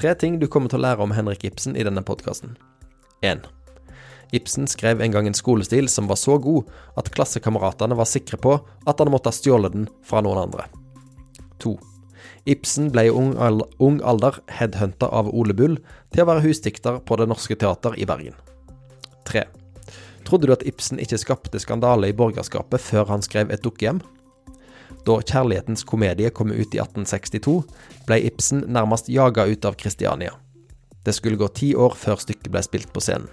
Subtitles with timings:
[0.00, 2.54] Tre ting du kommer til å lære om Henrik Ibsen i denne podkasten.
[3.20, 3.42] 1.
[4.32, 8.54] Ibsen skrev en gang en skolestil som var så god at klassekameratene var sikre på
[8.88, 10.64] at han måtte ha stjålet den fra noen andre.
[11.60, 11.74] 2.
[12.48, 15.76] Ibsen ble i ung, ung alder headhunta av Ole Bull
[16.14, 18.38] til å være husdikter på Det Norske Teater i Bergen.
[19.28, 19.44] 3.
[20.24, 24.00] Trodde du at Ibsen ikke skapte skandale i borgerskapet før han skrev Et dukkehjem?
[25.06, 27.62] Da Kjærlighetens komedie kom ut i 1862,
[28.08, 30.34] ble Ibsen nærmest jaga ut av Kristiania.
[31.04, 33.30] Det skulle gå ti år før stykket ble spilt på scenen.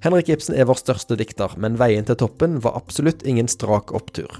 [0.00, 4.32] Henrik Ibsen er vår største dikter, men veien til toppen var absolutt ingen strak opptur.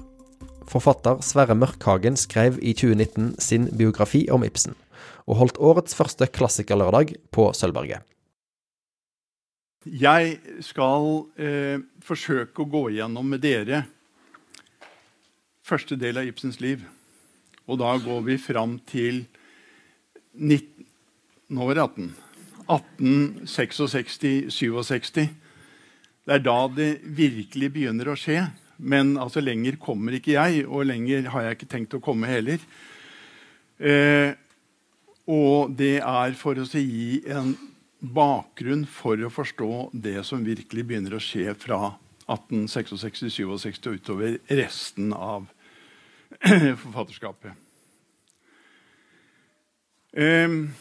[0.71, 4.73] Forfatter Sverre Mørkhagen skrev i 2019 sin biografi om Ibsen,
[5.29, 8.01] og holdt årets første klassikerlørdag på Sølvberget.
[9.85, 11.07] Jeg skal
[11.41, 13.85] eh, forsøke å gå igjennom med dere
[15.65, 16.79] første del av Ibsens liv.
[17.69, 19.25] Og da går vi fram til
[20.33, 20.67] 19,
[21.51, 22.15] Nå var det 18.
[22.71, 25.27] 1866-67.
[26.23, 28.47] Det er da det virkelig begynner å skje.
[28.79, 32.59] Men altså, lenger kommer ikke jeg, og lenger har jeg ikke tenkt å komme heller.
[33.81, 34.31] Eh,
[35.29, 37.53] og det er for å gi en
[38.01, 41.93] bakgrunn for å forstå det som virkelig begynner å skje fra
[42.31, 43.61] 1866-67 og
[43.99, 45.45] utover resten av
[46.83, 47.53] forfatterskapet.
[50.11, 50.71] Um,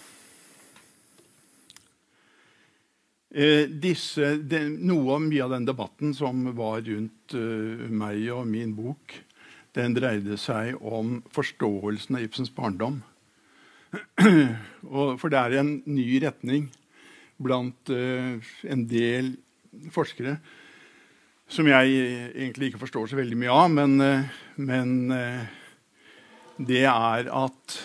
[3.31, 8.73] disse, de, noe av mye av den debatten som var rundt uh, meg og min
[8.75, 9.15] bok,
[9.77, 13.03] den dreide seg om forståelsen av Ibsens barndom.
[14.97, 16.67] og, for det er en ny retning
[17.41, 19.37] blant uh, en del
[19.95, 20.39] forskere
[21.51, 21.97] som jeg
[22.31, 24.95] egentlig ikke forstår så veldig mye av, men, uh, men
[26.61, 27.77] det er at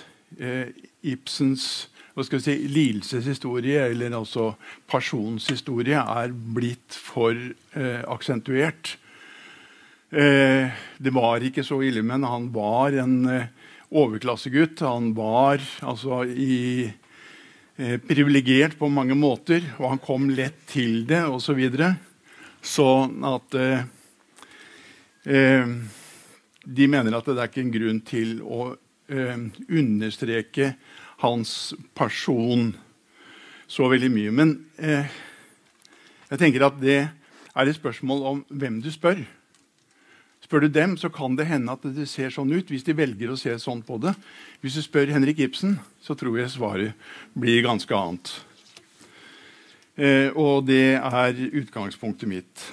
[1.06, 1.68] Ibsens
[2.16, 4.54] hva skal vi si, lidelseshistorie, eller altså
[4.88, 8.94] personshistorie, er blitt for eh, aksentuert.
[10.16, 13.50] Eh, det var ikke så ille, men han var en eh,
[13.92, 14.86] overklassegutt.
[14.88, 21.26] Han var altså i eh, privilegert på mange måter, og han kom lett til det,
[21.28, 21.50] osv.
[21.50, 21.98] Så videre.
[22.66, 23.86] Sånn at eh,
[25.26, 25.76] eh,
[26.66, 29.38] De mener at det er ikke en grunn til å eh,
[29.70, 30.74] understreke
[31.22, 32.72] hans person
[33.70, 34.34] så veldig mye.
[34.34, 35.10] Men eh,
[36.32, 39.22] jeg tenker at det er et spørsmål om hvem du spør.
[40.46, 43.32] Spør du dem, så kan det hende at det ser sånn ut, hvis de velger
[43.34, 44.14] å se sånn på det.
[44.62, 48.34] Hvis du spør Henrik Ibsen, så tror jeg svaret blir ganske annet.
[49.96, 52.64] Eh, og det er utgangspunktet mitt.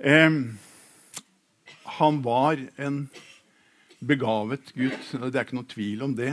[0.00, 0.38] Eh,
[1.98, 3.02] han var en
[4.00, 5.10] begavet gutt.
[5.12, 6.32] Det er ikke noe tvil om det.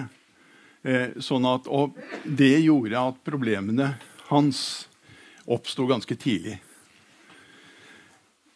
[0.88, 3.92] Eh, sånn at, og det gjorde at problemene
[4.30, 4.62] hans
[5.50, 6.56] oppsto ganske tidlig.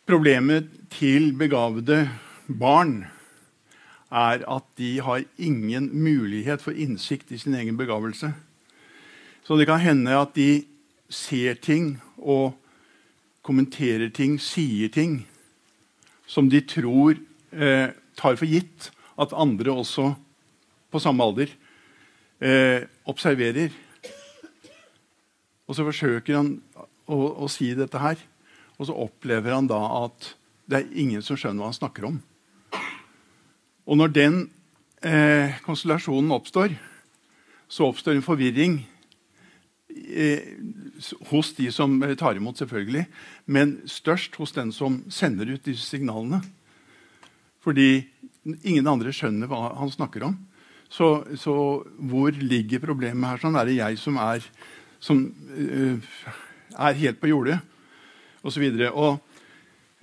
[0.07, 2.05] Problemet til begavede
[2.47, 3.01] barn
[4.13, 8.31] er at de har ingen mulighet for innsikt i sin egen begavelse.
[9.43, 10.63] Så det kan hende at de
[11.11, 12.53] ser ting og
[13.43, 15.25] kommenterer ting, sier ting
[16.25, 17.17] som de tror
[17.51, 18.89] eh, tar for gitt
[19.19, 20.13] at andre også
[20.93, 21.51] på samme alder
[22.39, 23.73] eh, observerer.
[25.67, 26.55] Og så forsøker han
[27.05, 28.19] å, å, si dette her,
[28.79, 30.33] og så opplever han da at
[30.69, 32.17] det er ingen som skjønner hva han snakker om.
[33.83, 34.39] Og når den
[35.03, 36.77] eh, konstellasjonen oppstår,
[37.67, 38.79] så oppstår en forvirring
[40.07, 40.55] eh,
[41.29, 43.05] hos de som tar imot, selvfølgelig,
[43.45, 46.41] men størst hos den som sender ut disse signalene.
[47.63, 48.03] Fordi
[48.67, 50.37] ingen andre skjønner hva han snakker om.
[50.93, 51.55] Så, så
[51.97, 53.41] hvor ligger problemet her?
[53.41, 54.43] Sånn er det jeg som er,
[55.01, 55.23] som,
[55.57, 56.17] eh,
[56.73, 57.59] er helt på jordet,
[58.43, 58.67] osv.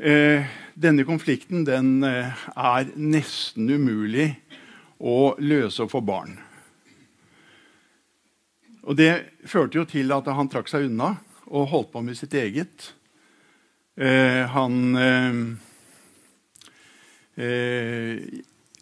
[0.00, 0.47] Uh,
[0.81, 4.31] denne konflikten den uh, er nesten umulig
[4.97, 6.39] å løse for barn.
[8.88, 9.12] Og Det
[9.44, 11.16] førte jo til at han trakk seg unna
[11.50, 12.92] og holdt på med sitt eget.
[14.00, 15.34] han eh,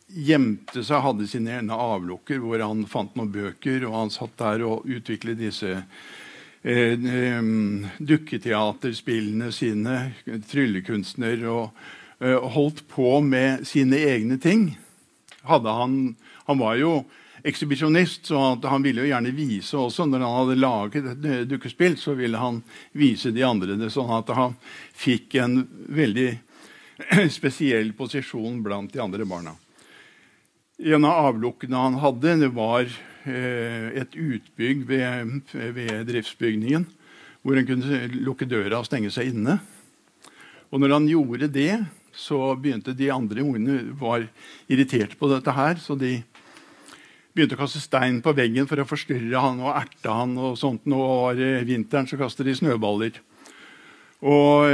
[0.08, 3.84] gjemte seg, hadde sine egne avlukker hvor han fant noen bøker.
[3.88, 7.52] Og han satt der og utviklet disse eh, eh,
[7.98, 10.00] dukketeaterspillene sine,
[10.50, 14.70] tryllekunstner, og eh, holdt på med sine egne ting.
[15.48, 16.92] Han, han, var jo
[17.48, 20.06] ekshibisjonist, så han ville jo gjerne vise også.
[20.06, 22.60] Når han hadde laget et dukkespill, så ville han
[22.92, 24.56] vise de andre det, sånn at han
[24.98, 26.28] fikk en veldig
[27.38, 29.54] spesiell posisjon blant de andre barna.
[30.78, 36.86] En av avlukkene han hadde, det var eh, et utbygg ved, ved driftsbygningen
[37.42, 39.58] hvor han kunne lukke døra og stenge seg inne.
[40.68, 41.72] Og når han gjorde det,
[42.18, 44.26] så begynte de andre ungene var
[44.68, 46.18] irritert på dette her, så de
[47.38, 50.34] begynte å kaste stein på veggen for å forstyrre han og erte han.
[50.38, 50.88] og sånt.
[50.90, 53.20] Nå var det vinteren, så kastet de snøballer.
[54.26, 54.66] Og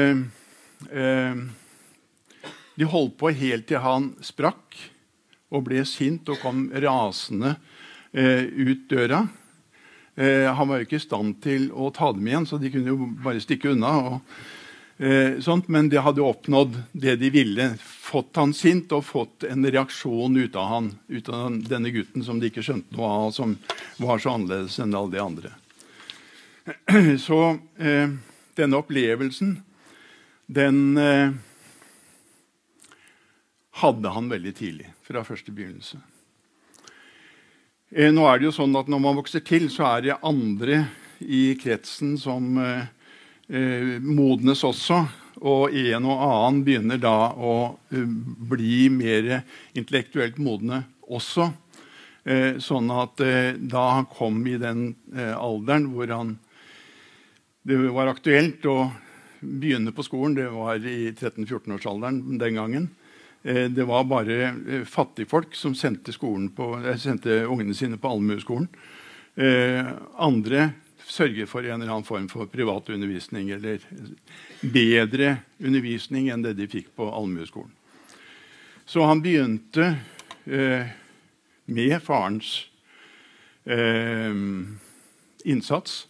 [0.89, 1.45] eh,
[2.75, 4.81] de holdt på helt til han sprakk
[5.55, 7.55] og ble sint og kom rasende
[8.17, 9.27] eh, ut døra.
[10.17, 12.95] Eh, han var jo ikke i stand til å ta dem igjen, så de kunne
[12.95, 13.93] jo bare stikke unna.
[14.09, 14.41] Og,
[14.99, 17.69] eh, sånt, men de hadde oppnådd det de ville.
[17.81, 22.41] Fått han sint og fått en reaksjon ut av han, ut av denne gutten som
[22.41, 23.57] de ikke skjønte noe av, som
[23.97, 25.55] var så annerledes enn alle de andre.
[27.27, 27.39] Så
[27.77, 28.15] eh,
[28.57, 29.59] denne opplevelsen,
[30.47, 31.35] den eh,
[33.83, 34.91] hadde han veldig tidlig.
[35.05, 35.99] Fra første begynnelse.
[37.93, 40.87] Eh, nå er det jo sånn at Når man vokser til, så er det andre
[41.21, 42.89] i kretsen som eh,
[43.49, 45.03] modnes også.
[45.45, 48.05] Og en og annen begynner da å uh,
[48.49, 49.43] bli mer
[49.77, 51.51] intellektuelt modne også.
[52.25, 56.31] Eh, sånn at eh, da han kom i den eh, alderen hvor han,
[57.69, 58.79] det var aktuelt å
[59.45, 62.89] begynne på skolen, det var i 13-14-årsalderen den gangen,
[63.45, 66.13] Eh, det var bare eh, fattigfolk som sendte,
[66.57, 68.69] på, eh, sendte ungene sine på allmueskolen.
[70.17, 70.69] Andre
[71.07, 73.83] sørger for en eller annen form for privat undervisning eller
[74.61, 77.73] bedre undervisning enn det de fikk på allmueskolen.
[78.85, 79.95] Så han begynte
[80.45, 80.91] eh,
[81.65, 82.67] med farens
[83.65, 84.35] eh,
[85.45, 86.05] innsats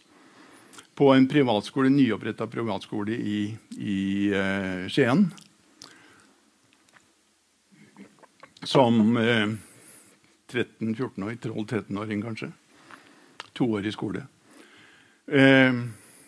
[0.95, 3.39] på en privatskole, nyoppretta privatskole i,
[3.79, 5.27] i eh, Skien.
[8.65, 9.47] som eh,
[10.51, 12.51] 13-14-åring, 12-13-åring kanskje.
[13.53, 14.25] To år i skole.
[15.25, 15.73] Eh,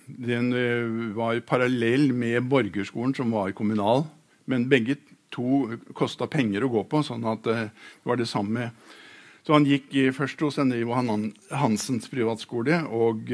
[0.06, 4.06] den eh, var parallell med borgerskolen, som var kommunal.
[4.46, 4.96] Men begge
[5.34, 8.72] to kosta penger å gå på, sånn at eh, det var det samme.
[9.46, 13.30] Så han gikk først hos denne Johan Hansens privatskole, og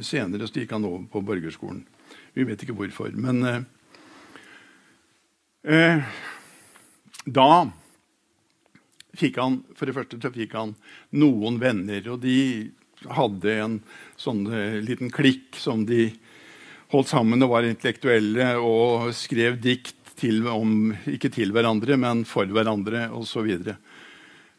[0.00, 1.82] senere så gikk han over på borgerskolen.
[2.32, 3.12] Vi vet ikke hvorfor.
[3.12, 3.66] Men
[5.60, 6.00] eh,
[7.28, 7.50] da
[9.20, 10.72] fikk han for det første fikk han
[11.12, 12.08] noen venner.
[12.14, 12.70] Og de
[13.08, 13.78] hadde en
[14.20, 16.10] sånn eh, liten klikk som de
[16.90, 22.50] holdt sammen og var intellektuelle og skrev dikt til, om, ikke til hverandre, men for
[22.50, 23.48] hverandre osv.
[23.64, 23.76] Så,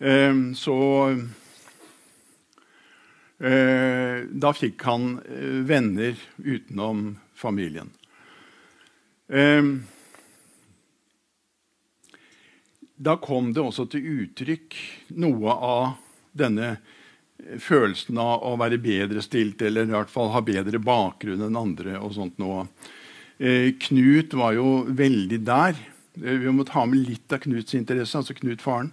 [0.07, 0.77] eh, så
[3.37, 7.91] eh, da fikk han eh, venner utenom familien.
[9.29, 9.73] Eh,
[13.01, 14.75] da kom det også til uttrykk
[15.17, 15.85] noe av
[16.37, 16.75] denne
[17.61, 21.97] følelsen av å være bedre stilt, eller i hvert fall ha bedre bakgrunn enn andre.
[21.99, 22.67] og sånt noe.
[23.39, 25.75] Eh, Knut var jo veldig der.
[26.21, 28.91] Eh, vi må ta med litt av Knuts interesse, altså Knut faren.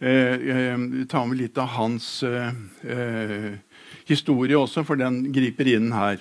[0.00, 2.52] Eh, eh ta med litt av hans eh,
[2.86, 3.58] eh,
[4.06, 6.18] historie også, for den griper inn her.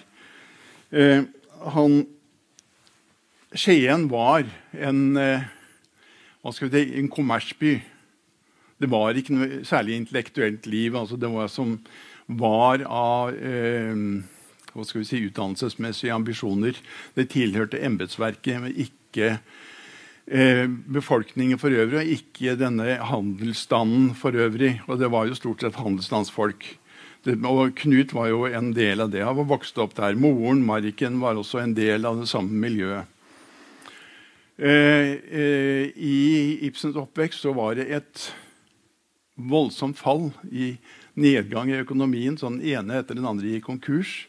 [1.73, 2.05] han
[3.53, 7.81] Skien var en en kommersby.
[8.77, 10.95] Det var ikke noe særlig intellektuelt liv.
[10.95, 11.77] altså Det var som
[12.27, 13.95] var av eh,
[14.73, 16.77] hva skal vi si, utdannelsesmessige ambisjoner.
[17.17, 19.37] Det tilhørte embetsverket, men ikke
[20.27, 24.77] eh, befolkningen for øvrig, og ikke denne handelsstanden for øvrig.
[24.87, 26.69] Og det var jo stort sett handelsstandsfolk.
[27.27, 29.25] Og Knut var jo en del av det.
[29.25, 30.15] Han var vokst opp der.
[30.15, 33.09] Moren, Marken, var også en del av det samme miljøet.
[34.57, 36.17] Eh, eh, I
[36.65, 38.23] Ibsens oppvekst så var det et
[39.37, 40.73] voldsomt fall i
[41.15, 42.37] nedgang i økonomien.
[42.37, 44.25] Så den ene etter den andre gikk konkurs.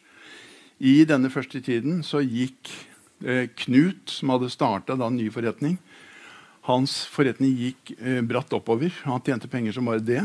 [0.78, 2.70] I denne første tiden så gikk
[3.24, 5.80] eh, Knut, som hadde starta en ny forretning
[6.68, 8.92] Hans forretning gikk eh, bratt oppover.
[9.08, 10.20] Han tjente penger som bare det.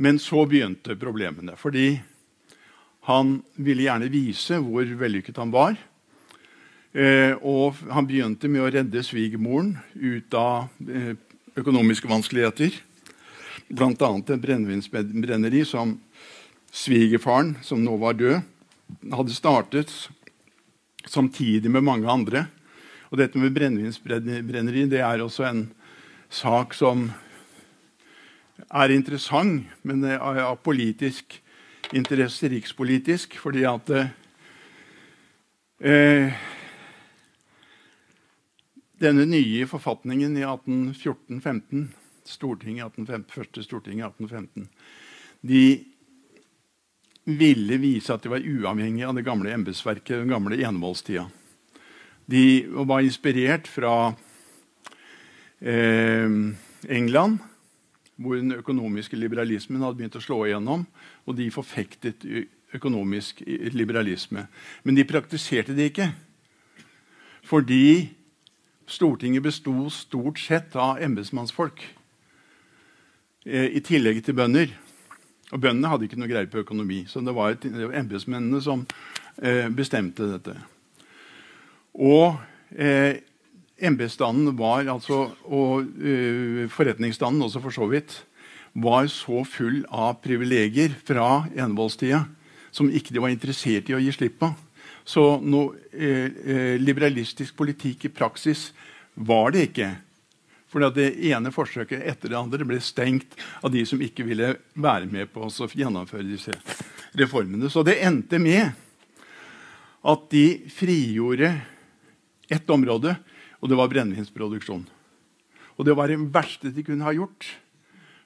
[0.00, 1.52] Men så begynte problemene.
[1.60, 2.00] Fordi
[3.08, 5.76] han ville gjerne vise hvor vellykket han var.
[6.96, 11.12] Eh, og han begynte med å redde svigermoren ut av eh,
[11.60, 12.80] økonomiske vanskeligheter.
[13.68, 14.10] Bl.a.
[14.18, 15.96] et brennevinsbrenneri som
[16.72, 18.40] svigerfaren, som nå var død,
[19.12, 19.92] hadde startet
[21.08, 22.46] samtidig med mange andre.
[23.10, 25.66] Og dette med brennevinsbrenneri det er også en
[26.32, 27.10] sak som
[28.72, 31.36] er interessant, men av politisk
[31.92, 33.90] interesse rikspolitisk, fordi at
[35.82, 36.32] eh,
[39.02, 41.90] denne nye forfatningen i 1814-15,
[42.28, 44.68] Stortinget 1815, første Stortinget 1815,
[45.42, 45.64] de
[47.24, 51.28] ville vise at de var uavhengige av det gamle embetsverket, den gamle enevoldstida.
[52.26, 54.14] De var inspirert fra
[55.60, 56.30] eh,
[56.88, 57.38] England,
[58.16, 60.84] hvor den økonomiske liberalismen hadde begynt å slå igjennom.
[61.26, 62.26] Og de forfektet
[62.72, 63.42] økonomisk
[63.74, 64.46] liberalisme.
[64.82, 66.12] Men de praktiserte det ikke.
[67.42, 68.12] Fordi
[68.86, 71.82] Stortinget besto stort sett av embetsmannsfolk.
[73.46, 74.72] Eh, I tillegg til bønder.
[75.52, 77.02] Og bøndene hadde ikke noe greie på økonomi.
[77.08, 78.86] Så det var, var embetsmennene som
[79.42, 80.56] eh, bestemte dette.
[81.92, 82.38] Og
[82.72, 83.20] eh,
[83.82, 88.22] embetsstanden var altså, og eh, forretningsstanden også for så vidt,
[88.72, 92.22] var så full av privilegier fra enevoldstida
[92.72, 94.48] som ikke de var interessert i å gi slipp på.
[95.04, 98.70] Så noe eh, eh, liberalistisk politikk i praksis
[99.14, 99.90] var det ikke.
[100.72, 105.10] For det ene forsøket etter det andre ble stengt av de som ikke ville være
[105.10, 106.54] med på å gjennomføre disse
[107.18, 107.68] reformene.
[107.68, 108.72] Så det endte med
[110.02, 111.52] at de frigjorde
[112.52, 113.14] ett område,
[113.60, 114.86] og det var brennevinsproduksjon.
[115.76, 117.46] Og det var det verste de kunne ha gjort.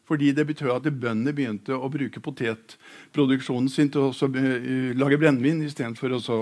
[0.06, 5.64] Fordi det betød at bøndene begynte å bruke potetproduksjonen sin til å uh, lage brennevin
[5.66, 6.40] istedenfor å så,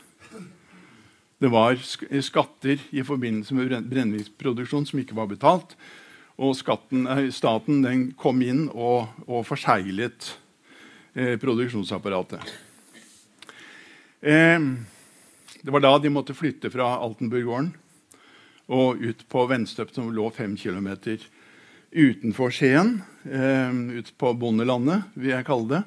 [1.39, 5.69] Det var skatter i forbindelse med brennevinsproduksjon som ikke var betalt.
[6.39, 7.83] Og skatten, eh, staten
[8.19, 10.31] kom inn og, og forseglet
[11.13, 12.53] eh, produksjonsapparatet.
[14.21, 14.59] Eh,
[15.59, 17.73] det var da de måtte flytte fra Altenburggården
[18.69, 20.91] og ut på Venstøp, som lå fem km
[21.91, 22.99] utenfor Skien.
[23.25, 25.81] Eh, ut på bondelandet, vil jeg kalle det.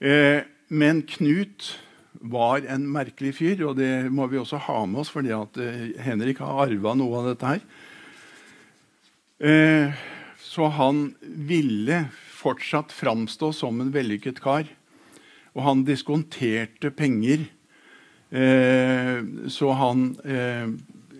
[0.00, 1.74] Eh, men Knut
[2.18, 6.40] var en merkelig fyr, og det må vi også ha med oss, fordi eh, Henrik
[6.42, 7.62] har arva noe av dette her.
[9.38, 9.90] Eh,
[10.38, 14.66] så han ville fortsatt framstå som en vellykket kar.
[15.54, 17.46] Og han diskonterte penger.
[18.30, 20.66] Eh, så han eh,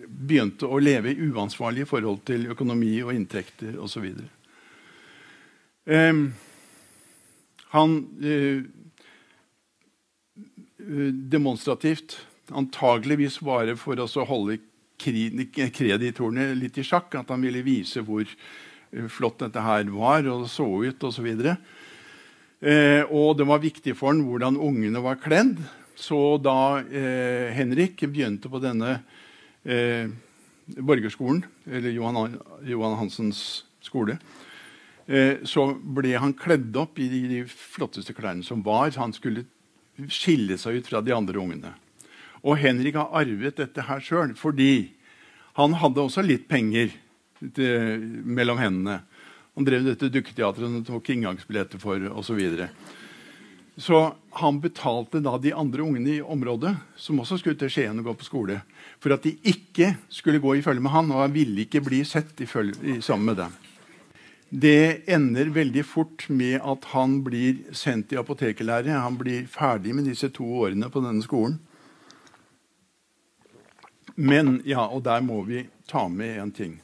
[0.08, 4.10] begynte å leve i uansvarlige forhold til økonomi og inntekter osv.
[5.88, 6.34] Um,
[7.72, 7.94] han
[11.32, 12.18] demonstrativt,
[12.52, 14.58] antageligvis bare for å holde
[14.98, 18.26] kreditorene litt i sjakk, at han ville vise hvor
[19.12, 21.28] flott dette her var og så ut osv.
[22.58, 25.60] Eh, og det var viktig for han hvordan ungene var kledd.
[25.98, 29.00] Så da eh, Henrik begynte på denne
[29.66, 30.10] eh,
[30.76, 32.36] borgerskolen, eller Johan,
[32.66, 34.18] Johan Hansens skole,
[35.06, 38.92] eh, så ble han kledd opp i de, de, flotteste klærne som var.
[38.98, 39.46] Han skulle
[40.06, 41.74] skille seg ut fra de andre ungene.
[42.44, 44.94] Og Henrik har arvet dette her sjøl fordi
[45.58, 46.92] han hadde også litt penger
[47.54, 49.00] til, mellom hendene.
[49.58, 52.38] Han drev dette dukketeatret og tok inngangsbilletter for osv.
[53.78, 53.98] Så
[54.38, 58.14] han betalte da de andre ungene i området, som også skulle til Skien og gå
[58.20, 58.60] på skole,
[59.02, 62.04] for at de ikke skulle gå i følge med han, og han ville ikke bli
[62.06, 63.56] sett i følge, i, sammen med dem.
[64.48, 68.94] Det ender veldig fort med at han blir sendt i apotekerlære.
[68.94, 71.58] Han blir ferdig med disse to årene på denne skolen.
[74.18, 76.78] Men, ja, og der må vi ta med en ting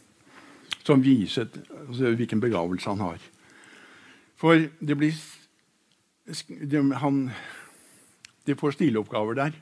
[0.85, 1.49] som viser
[1.88, 3.23] altså, hvilken begavelse han har.
[4.38, 5.17] For det blir
[6.25, 7.21] de, han,
[8.47, 9.57] de får stiloppgaver der.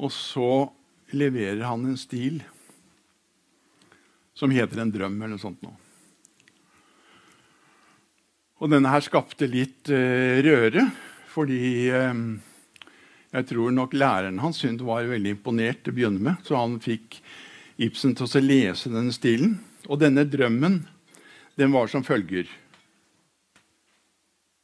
[0.00, 0.68] Og så
[1.16, 2.42] leverer han en stil
[4.36, 5.62] som heter En drøm, eller noe sånt.
[5.64, 5.70] Nå.
[8.60, 10.84] Og denne her skapte litt uh, røre,
[11.32, 12.26] fordi um,
[13.36, 16.42] jeg tror nok læreren hans syntes var veldig imponert til å begynne med.
[16.46, 17.20] Så han fikk
[17.76, 19.58] Ibsen til å lese denne stilen.
[19.86, 20.80] Og denne drømmen
[21.60, 22.48] den var som følger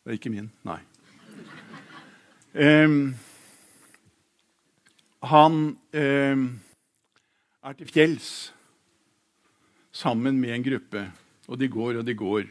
[0.03, 0.49] det er ikke min.
[0.67, 0.81] Nei.
[2.59, 3.13] Um,
[5.23, 6.43] han um,
[7.63, 8.31] er til fjells
[9.95, 11.05] sammen med en gruppe.
[11.47, 12.49] Og de går og de går.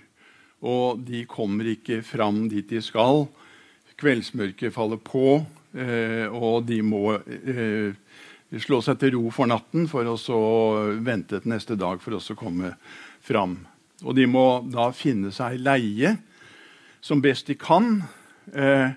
[0.63, 3.25] Og de kommer ikke fram dit de skal.
[3.99, 7.93] Kveldsmørket faller på, og de må eh,
[8.59, 10.39] slå seg til ro for natten for å så
[10.99, 12.73] vente til neste dag for å komme
[13.23, 13.61] fram.
[14.03, 16.15] Og de må da finne seg leie
[17.01, 18.01] som best de kan.
[18.53, 18.89] Eh,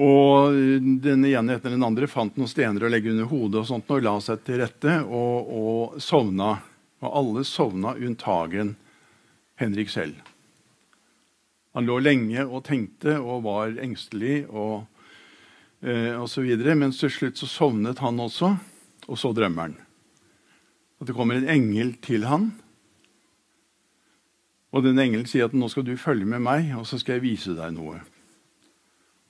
[0.00, 0.56] og
[1.02, 4.04] den ene etter den andre fant noen stener å legge under hodet og sånt, og
[4.06, 6.54] la seg til rette og, og sovna.
[7.00, 8.74] Og alle sovna unntagen
[9.60, 10.16] Henrik selv.
[11.74, 14.86] Han lå lenge og tenkte og var engstelig og,
[15.82, 18.54] eh, videre, men til slutt så sovnet han også,
[19.08, 19.78] og så drømmer han.
[21.00, 22.50] At det kommer en engel til han
[24.70, 27.26] og den engelen sier at nå skal du følge med meg, og så skal jeg
[27.26, 27.98] vise deg noe.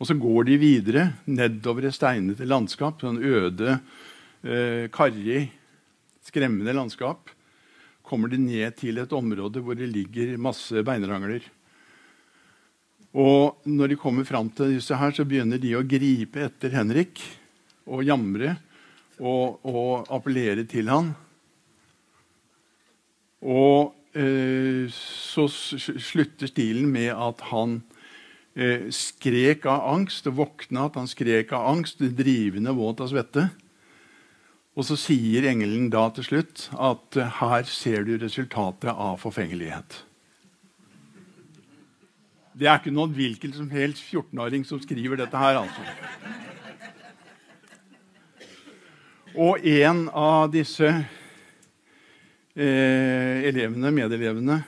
[0.01, 3.79] Og så går de videre nedover et steinete landskap, sånn øde,
[4.45, 5.51] eh, karrig,
[6.25, 7.33] skremmende landskap.
[8.05, 11.45] Kommer de ned til et område hvor det ligger masse beinrangler.
[13.11, 17.23] Og når de kommer fram til disse her, så begynner de å gripe etter Henrik
[17.91, 18.55] og jamre
[19.19, 21.11] og, og appellere til han.
[23.41, 27.77] Og Eh, så slutter stilen med at han
[28.59, 30.27] eh, skrek av angst.
[30.27, 33.51] og våkna at han skrek av angst, drivende våt av svette.
[34.75, 40.03] Og så sier engelen da til slutt at eh, her ser du resultatet av forfengelighet.
[42.61, 45.81] Det er ikke noen hvilken som helst 14-åring som skriver dette her, altså.
[49.41, 50.91] Og en av disse
[52.53, 54.59] eh, elevene, medelevene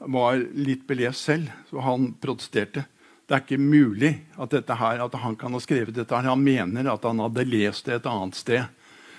[0.00, 2.86] var litt belest selv, så han protesterte.
[3.28, 6.14] Det er ikke mulig at, her, at, han kan ha skrevet dette.
[6.14, 6.30] her.
[6.32, 8.64] Han mener at han hadde lest det et annet sted.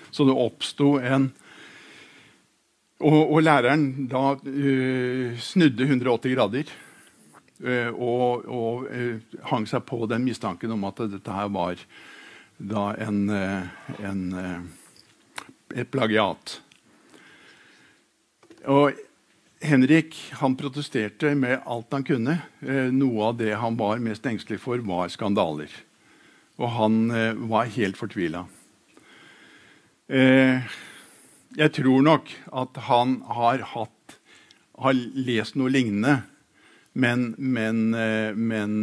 [0.10, 1.30] Så det oppsto en
[3.00, 6.74] og, og, læreren da uh, snudde 180 grader
[7.60, 11.82] og, og uh, hang seg på den mistanken om at dette her var
[12.60, 14.24] da en, en
[15.76, 16.58] et plagiat.
[18.70, 18.98] Og
[19.64, 22.38] Henrik han protesterte med alt han kunne.
[22.64, 25.72] Eh, noe av det han var mest engstelig for, var skandaler.
[26.60, 28.46] Og han eh, var helt fortvila.
[30.10, 30.64] Eh,
[31.60, 32.32] jeg tror nok
[32.64, 34.20] at han har, hatt,
[34.80, 36.22] har lest noe lignende,
[37.00, 37.80] men, men,
[38.36, 38.76] men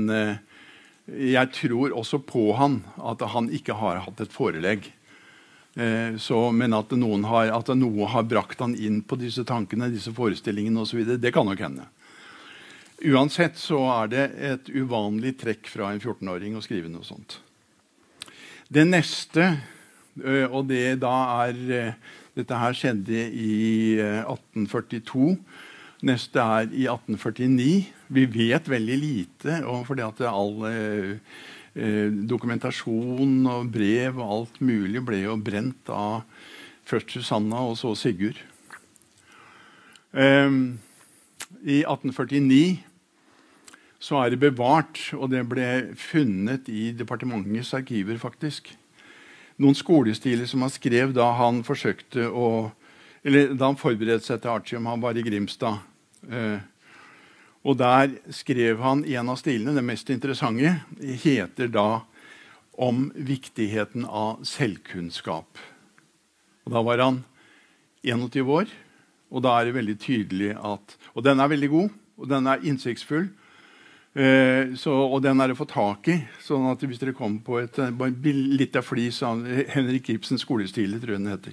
[1.06, 4.88] jeg tror også på han at han ikke har hatt et forelegg.
[5.76, 6.90] Eh, så, men at,
[7.28, 11.46] har, at, noe har brakt han inn på disse tankene, disse forestillingene osv., det kan
[11.46, 11.84] nok hende.
[13.04, 17.38] Uansett så er det et uvanlig trekk fra en 14-åring å skrive noe sånt.
[18.72, 19.50] Det neste,
[20.24, 21.98] eh, og det da er eh,
[22.36, 25.30] Dette her skjedde i 1842.
[26.04, 27.86] Neste er i 1849.
[28.12, 30.66] Vi vet veldig lite, fordi at all
[31.76, 36.22] Eh, dokumentasjon og brev og alt mulig ble jo brent av
[36.88, 38.38] først Susanna og så Sigurd.
[40.16, 40.56] Eh,
[41.68, 42.78] I 1849
[44.00, 45.68] så er det bevart, og det ble
[46.00, 48.72] funnet i departementets arkiver, faktisk.
[49.60, 52.70] Noen skolestiler som han skrev da han forsøkte å
[53.26, 54.86] Eller da han forberedte seg til artium.
[54.86, 55.80] Han var i Grimstad.
[56.30, 56.60] Eh,
[57.66, 60.76] og der skrev han i en av stilene, det mest interessante,
[61.24, 62.04] heter da
[62.78, 65.58] 'Om viktigheten av selvkunnskap'.
[66.66, 67.24] Og Da var han
[68.04, 68.66] 21 år,
[69.32, 72.62] og da er det veldig tydelig at Og den er veldig god, og den er
[72.62, 73.30] innsiktsfull.
[74.14, 76.24] Eh, så, og den er å få tak i.
[76.40, 77.76] sånn at hvis dere kommer på et
[78.56, 81.52] litt av flis av Henrik Ibsens skolestil, tror jeg den heter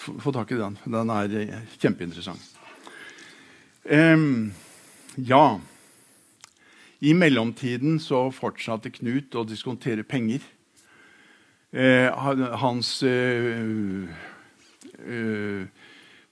[0.00, 0.78] Få tak i den.
[0.88, 2.46] Den er eh, kjempeinteressant.
[3.84, 4.52] Um,
[5.16, 5.60] ja.
[7.00, 10.44] I mellomtiden så fortsatte Knut å diskontere penger.
[11.70, 12.08] Uh,
[12.60, 14.08] hans uh,
[15.04, 15.68] uh,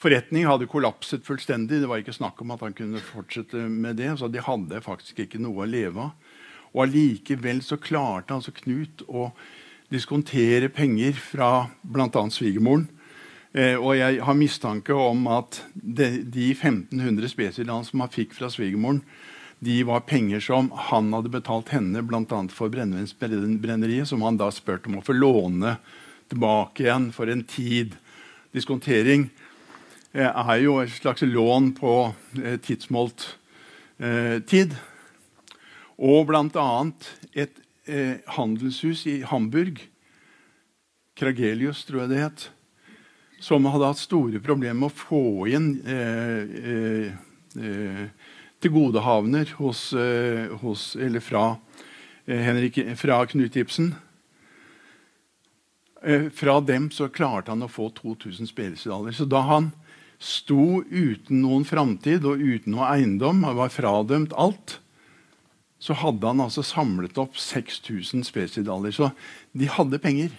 [0.01, 1.83] forretning hadde kollapset fullstendig.
[1.83, 4.15] Det var ikke snakk om at han kunne fortsette med det.
[4.21, 6.37] Så de hadde faktisk ikke noe å leve av.
[6.73, 9.31] Og allikevel så klarte altså Knut å
[9.93, 11.51] diskontere penger fra
[11.81, 12.25] bl.a.
[12.33, 12.89] svigermoren
[13.57, 19.01] og jeg har mistanke om at de, de 1500 spesiene som han fikk fra svigermoren,
[19.59, 22.43] de var penger som han hadde betalt henne bl.a.
[22.55, 25.79] for brennevinsbrenneriet, som han da spurte om å få låne
[26.31, 27.97] tilbake igjen for en tid.
[28.55, 29.27] Diskontering
[30.13, 31.95] eh, er jo et slags lån på
[32.39, 33.27] eh, tidsmålt
[33.99, 34.77] eh, tid.
[35.99, 36.69] Og bl.a.
[37.35, 37.59] et
[37.91, 39.83] eh, handelshus i Hamburg
[41.19, 42.49] Kragelius, tror jeg det het,
[43.41, 45.23] som hadde hatt store problemer med å få
[45.53, 47.15] inn eh, eh,
[47.63, 51.61] eh tilgodehavner hos, eh, hos, eller fra,
[52.27, 53.95] eh, Henrik, fra Knut Ibsen.
[56.35, 59.15] Fra dem så klarte han å få 2000 spillesedaler.
[59.15, 59.73] Så da han
[60.19, 64.79] sto uten noen framtid og uten noe eiendom, og var fradømt alt,
[65.79, 68.91] så hadde han altså samlet opp 6000 spesidaler.
[68.95, 69.13] Så
[69.55, 70.35] de hadde penger.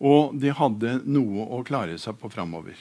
[0.00, 2.78] Og de hadde noe å klare seg på framover.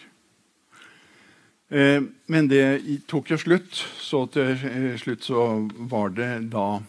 [1.70, 2.00] Eh,
[2.32, 2.64] men det
[3.12, 3.82] tok jo slutt.
[4.02, 5.44] Så til eh, slutt så
[5.92, 6.80] var det da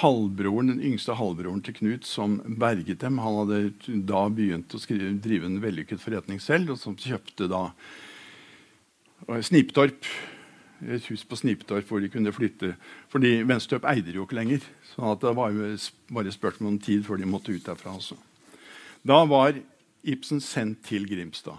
[0.00, 3.20] halvbroren, den yngste halvbroren til Knut som berget dem.
[3.20, 7.68] Han hadde da begynt å skrive, drive en vellykket forretning selv, og som kjøpte da
[9.44, 10.08] Sniptorp.
[10.82, 12.72] Et hus på Sniptorp hvor de kunne flytte.
[13.12, 14.64] Fordi Venstøp eide jo ikke lenger.
[14.94, 15.76] Så det var jo
[16.10, 17.94] bare spørsmål om tid før de måtte ut derfra.
[18.00, 18.18] Også.
[19.02, 19.58] Da var
[20.02, 21.58] Ibsen sendt til Grimstad.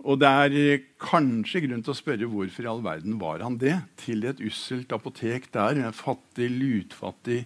[0.00, 3.58] Og det er eh, kanskje grunn til å spørre hvorfor i all verden var han
[3.60, 3.74] det?
[4.00, 7.42] Til et usselt apotek der, en fattig, lutfattig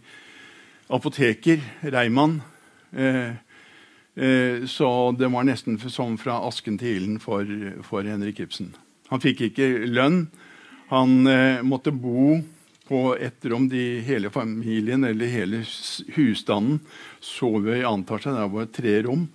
[0.94, 2.38] apoteker, Reimann.
[2.92, 3.34] Eh,
[4.14, 4.88] eh, så
[5.18, 7.48] det var nesten som fra asken til ilden for,
[7.82, 8.74] for, Henrik Ibsen.
[9.10, 10.28] Han fikk ikke lønn.
[10.92, 12.38] Han eh, måtte bo
[12.88, 13.68] på etter rom.
[13.68, 15.62] De, hele familien eller hele
[16.16, 16.80] husstanden
[17.20, 18.36] sov i antar seg.
[18.36, 19.26] Det var tre rom.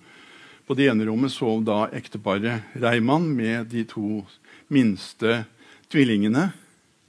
[0.66, 4.22] På det ene rommet sov da ekteparet Reimann med de to
[4.70, 5.42] minste
[5.90, 6.50] tvillingene.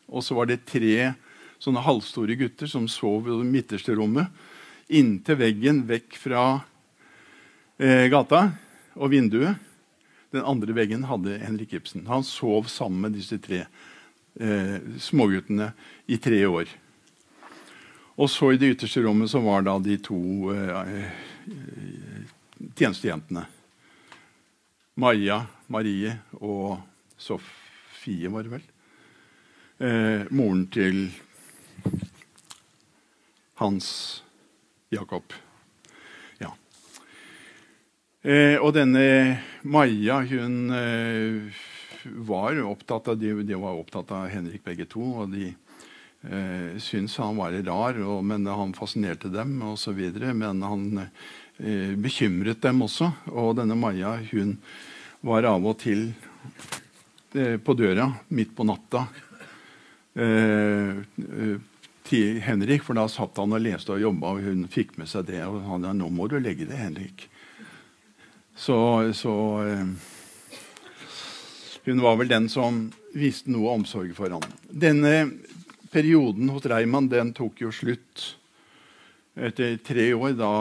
[0.09, 1.13] Og så var det tre
[1.61, 4.31] sånne halvstore gutter som sov i det midterste rommet.
[4.91, 6.45] Inntil veggen, vekk fra
[7.77, 8.47] eh, gata
[8.97, 9.61] og vinduet.
[10.31, 12.07] Den andre veggen hadde Henrik Ibsen.
[12.09, 13.65] Han sov sammen med disse tre
[14.39, 15.71] eh, småguttene
[16.07, 16.69] i tre år.
[18.21, 21.09] Og så i det ytterste rommet så var da de to eh,
[22.77, 23.47] tjenestejentene.
[25.01, 25.39] Maja,
[25.71, 26.81] Marie og
[27.17, 28.65] Sofie, var det vel.
[29.81, 31.07] Eh, moren til
[33.61, 33.87] Hans
[34.93, 35.33] Jakob.
[36.41, 36.51] Ja.
[38.21, 41.61] Eh, og denne Maja, hun eh,
[42.05, 45.03] var opptatt av de, de, var opptatt av Henrik begge to.
[45.23, 50.01] og de eh, syntes han var rar, og, men han fascinerte dem osv.
[50.33, 51.07] Men han
[51.61, 53.11] Eh, bekymret dem også.
[53.37, 54.55] Og denne Maja hun
[55.21, 56.07] var av og til
[57.37, 59.03] eh, på døra midt på natta
[60.17, 61.03] eh,
[62.07, 65.27] til Henrik, for da satt han og leste og jobba, og hun fikk med seg
[65.29, 65.43] det.
[65.45, 67.27] Og han sa 'Nå må du legge det, Henrik'.
[68.57, 69.33] Så, så
[71.85, 72.83] Hun var vel den som
[73.17, 74.43] viste noe omsorg for ham.
[74.69, 75.31] Denne
[75.91, 78.35] perioden hos Reimann den tok jo slutt
[79.35, 80.51] etter tre år da,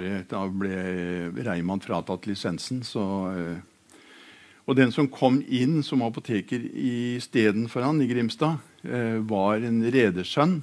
[0.00, 2.82] det, da ble Reimann fratatt lisensen.
[2.86, 3.04] Så,
[3.36, 3.96] eh,
[4.64, 10.62] og den som kom inn som apoteker istedenfor han i Grimstad, eh, var en redersønn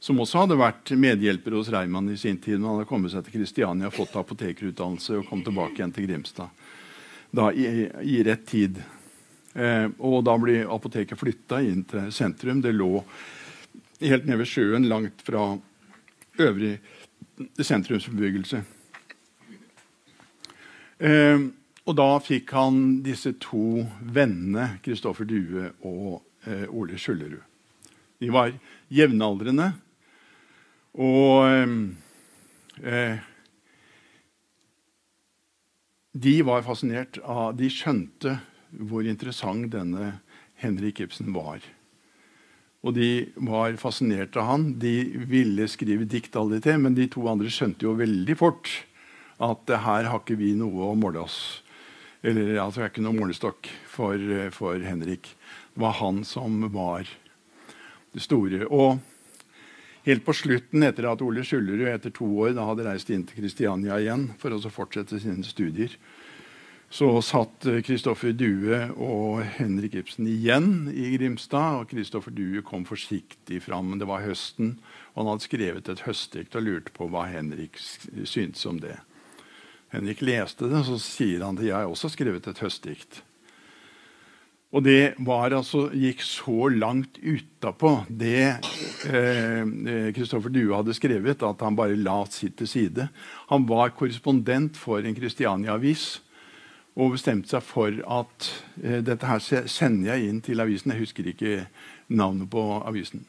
[0.00, 2.58] som også hadde vært medhjelper hos Reimann i sin tid.
[2.58, 6.50] Han hadde kommet seg til Kristiania, fått apotekerutdannelse og kom tilbake igjen til Grimstad
[7.36, 8.80] da, i, i rett tid.
[9.56, 12.60] Eh, og da ble apoteket flytta inn til sentrum.
[12.60, 13.00] Det lå
[14.02, 15.54] helt nede ved sjøen, langt fra
[16.42, 16.76] øvrig
[17.56, 18.62] sentrumsbebyggelse.
[21.00, 21.46] Eh,
[21.86, 27.42] og da fikk han disse to vennene, Kristoffer Due og eh, Ole Skjullerud.
[28.20, 28.52] De var
[28.92, 29.70] jevnaldrende.
[30.96, 31.44] Og
[32.82, 33.18] eh,
[36.16, 38.38] de var fascinert av De skjønte
[38.78, 40.18] hvor interessant denne
[40.60, 41.64] Henrik Ibsen var.
[42.86, 44.66] Og de var fascinert av han.
[44.78, 48.70] De ville skrive dikt alle tre, men de to andre skjønte jo veldig fort
[49.42, 51.62] at her har ikke vi noe å måle oss
[52.24, 55.28] Eller altså, det er ikke noe målestokk for, for Henrik.
[55.74, 57.04] Det var han som var
[58.16, 58.64] det store.
[58.66, 58.96] Og
[60.08, 63.44] helt på slutten, etter at Ole Skjullerud etter to år da hadde reist inn til
[63.44, 65.92] Kristiania igjen for å fortsette sine studier,
[66.90, 71.80] så satt Kristoffer Due og Henrik Ibsen igjen i Grimstad.
[71.82, 73.98] og Kristoffer Due kom forsiktig fram.
[73.98, 74.78] Det var høsten,
[75.14, 78.96] og han hadde skrevet et høstdikt og lurte på hva Henrik syntes om det.
[79.94, 83.22] Henrik leste det, så sier han at jeg har også skrevet et høstdikt.
[84.74, 88.58] Og det var altså, gikk så langt utapå det
[89.06, 93.08] Kristoffer eh, Due hadde skrevet, at han bare la sitt til side.
[93.50, 96.06] Han var korrespondent for en Kristiania-avis
[96.96, 98.50] og bestemte seg for at
[98.82, 100.94] eh, dette her sender jeg inn til avisen.
[100.94, 101.66] Jeg husker ikke
[102.08, 103.26] navnet på avisen.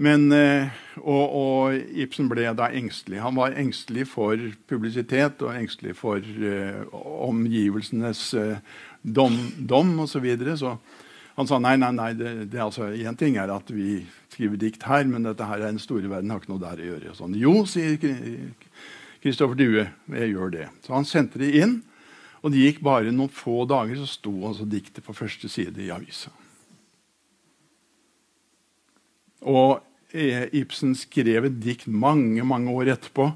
[0.00, 0.70] Men, eh,
[1.02, 3.20] og, og, Ibsen ble da engstelig.
[3.20, 6.80] Han var engstelig for publisitet og engstelig for eh,
[7.26, 10.14] omgivelsenes uh, dom, dom osv.
[10.14, 10.56] Så, videre.
[10.56, 10.78] så
[11.36, 13.98] han sa nei, nei, nei, det, det altså, en ting er at vi
[14.32, 16.88] skriver dikt her, men dette her er den store verden, har ikke noe der å
[16.94, 17.14] gjøre.
[17.18, 18.00] Sånn, jo, sier
[19.20, 20.66] Kristoffer Due, jeg gjør det.
[20.86, 21.80] Så han sendte det inn.
[22.40, 25.90] Og det gikk bare noen få dager, så sto altså diktet på første side i
[25.92, 26.32] avisa.
[29.48, 29.80] Og
[30.12, 33.30] eh, Ibsen skrev et dikt mange mange år etterpå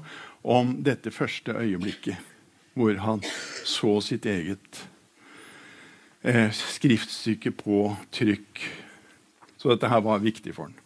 [0.45, 2.33] om dette første øyeblikket
[2.75, 3.21] hvor han
[3.63, 4.81] så sitt eget
[6.27, 8.65] eh, skriftstykke på trykk.
[9.55, 10.81] Så dette her var viktig for han.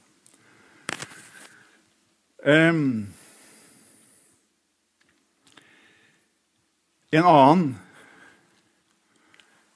[2.40, 3.10] Um,
[7.12, 7.66] en annen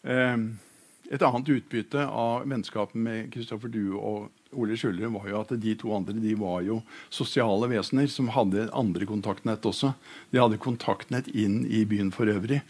[0.03, 5.75] Et annet utbytte av vennskapet med Kristoffer Due og Ole Skjuldre var jo at de
[5.79, 6.79] to andre de var jo
[7.13, 9.93] sosiale vesener som hadde andre kontaktnett også.
[10.31, 12.61] De hadde kontaktnett inn i byen for øvrig.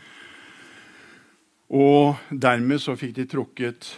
[1.74, 3.90] Og dermed så fikk de trukket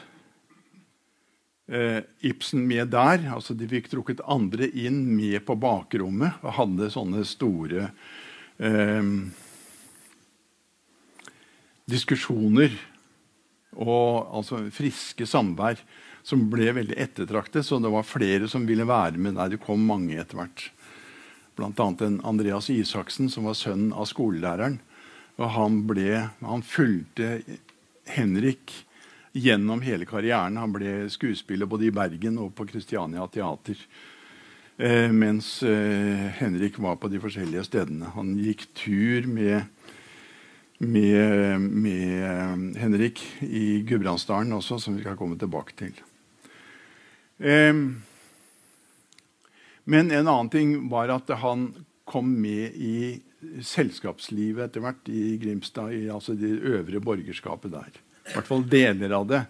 [1.67, 3.27] eh, Ibsen med der.
[3.35, 7.89] altså De fikk trukket andre inn med på bakrommet og hadde sånne store
[8.57, 9.09] eh,
[11.85, 12.77] diskusjoner
[13.75, 15.79] og altså friske samvær
[16.25, 17.65] som ble veldig ettertraktet.
[17.67, 19.53] Så det var flere som ville være med der.
[19.53, 20.69] Det kom mange etter hvert.
[21.55, 21.91] Bl.a.
[22.27, 24.79] Andreas Isaksen, som var sønnen av skolelæreren.
[25.35, 27.39] Og han, ble, han fulgte
[28.07, 28.73] Henrik
[29.35, 30.57] gjennom hele karrieren.
[30.57, 33.79] Han ble skuespiller både i Bergen og på Kristiania Teater.
[34.77, 38.11] Eh, mens eh, Henrik var på de forskjellige stedene.
[38.15, 39.67] Han gikk tur med,
[40.77, 45.95] med, med eh, Henrik i Gudbrandsdalen også, som vi skal komme tilbake til.
[49.85, 51.67] Men en annen ting var at han
[52.07, 53.19] kom med i
[53.65, 57.99] selskapslivet etter hvert i Grimstad, i altså det øvre borgerskapet der.
[58.25, 59.41] I hvert fall deler av det.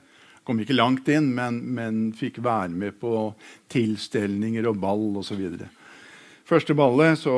[0.46, 3.34] Kom ikke langt inn, men, men fikk være med på
[3.72, 5.42] tilstelninger og ball osv.
[6.46, 7.38] Første ballet så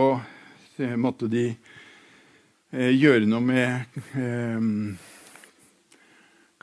[0.82, 1.52] eh, måtte de
[2.72, 4.66] gjøre noe med eh,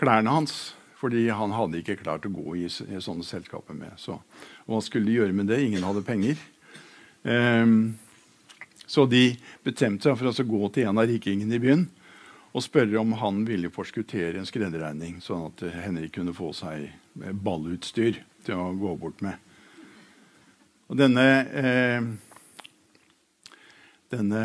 [0.01, 0.75] klærne hans.
[1.05, 3.93] Fordi han hadde ikke klart å gå i, sånne selskaper med.
[4.01, 4.17] Så,
[4.65, 5.61] hva skulle de gjøre med det?
[5.61, 6.41] Ingen hadde penger.
[7.29, 7.67] Eh,
[8.87, 9.27] så de
[9.65, 11.87] bestemte seg for å gå til en av rikingene i byen
[12.55, 18.21] og spørre om han ville forskuttere en skredderregning, sånn at Henrik kunne få seg ballutstyr
[18.47, 19.41] til å gå bort med.
[20.87, 22.07] Og denne eh,
[24.13, 24.43] denne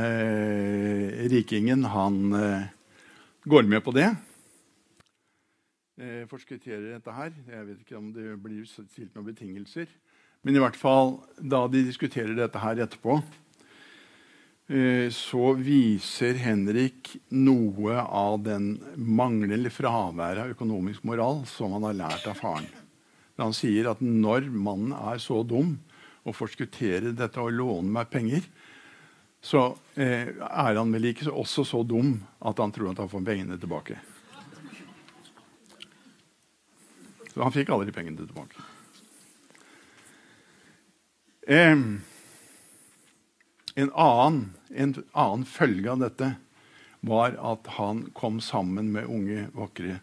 [1.32, 2.70] rikingen, han eh,
[3.50, 4.08] går med på det.
[6.00, 7.34] Jeg forskutterer dette her.
[7.50, 9.90] Jeg vet ikke om det blir stilt noen betingelser.
[10.48, 13.18] Men i hvert fall, da de diskuterer dette her etterpå,
[14.70, 21.98] Eh, så viser Henrik noe av den manglende fraværet av økonomisk moral som han har
[21.98, 22.68] lært av faren.
[23.42, 25.80] Han sier at når mannen er så dum
[26.22, 28.46] å forskuttere dette og låne meg penger,
[29.42, 33.24] så eh, er han vel ikke også så dum at han tror at han får
[33.26, 34.00] pengene tilbake.
[37.32, 38.66] Så han fikk aldri pengene tilbake.
[41.48, 41.72] Eh,
[43.80, 46.34] en annen, en annen, følge av dette
[47.00, 50.02] var at han kom sammen med unge, vakre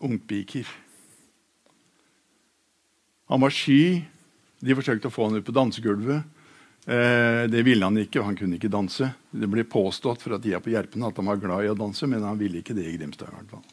[0.00, 0.64] ungpiker.
[3.28, 4.04] Han var sky.
[4.64, 6.24] De forsøkte å få han ut på dansegulvet.
[6.84, 9.08] Eh, det ville han ikke, han kunne ikke danse.
[9.30, 12.26] Det ble påstått fra tida på Gjerpen at han var glad i å danse, men
[12.26, 13.32] han ville ikke det i Grimstad.
[13.32, 13.64] i hvert fall.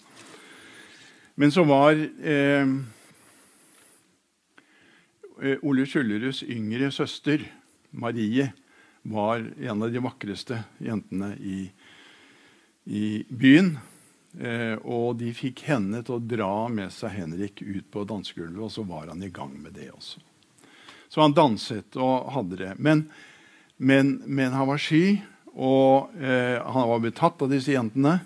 [1.36, 2.74] Men så var eh,
[5.42, 7.44] eh Ole Skjølleruds yngre søster
[7.92, 8.52] Marie
[9.02, 11.66] var en av de vakreste jentene i,
[12.86, 13.74] i byen.
[14.40, 18.72] Eh, og de fikk henne til å dra med seg Henrik ut på dansegulvet, og
[18.72, 20.22] så var han i gang med det også.
[21.12, 22.72] Så han danset og hadde det.
[22.80, 23.06] Men,
[23.76, 25.20] men, men han var sky,
[25.52, 28.22] og eh, han var betatt av disse jentene.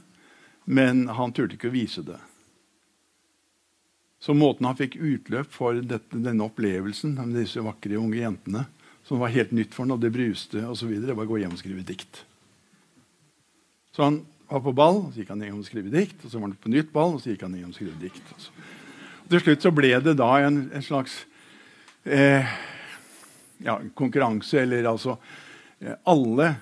[0.65, 2.19] Men han turte ikke å vise det.
[4.21, 8.63] Så måten han fikk utløp for dette, denne opplevelsen med disse vakre unge jentene,
[9.05, 10.93] som var helt nytt for ham, og det bruste osv.
[11.05, 12.23] Var å gå hjem og skrive dikt.
[13.93, 16.17] Så han var på ball, så gikk han hjem og skrev dikt.
[16.21, 18.33] Og så var han på nytt ball, og så gikk han hjem og skrev dikt.
[19.25, 21.21] Og til slutt så ble det da en, en slags
[22.03, 22.49] eh,
[23.63, 25.17] ja, konkurranse, eller altså
[25.79, 26.53] eh, Alle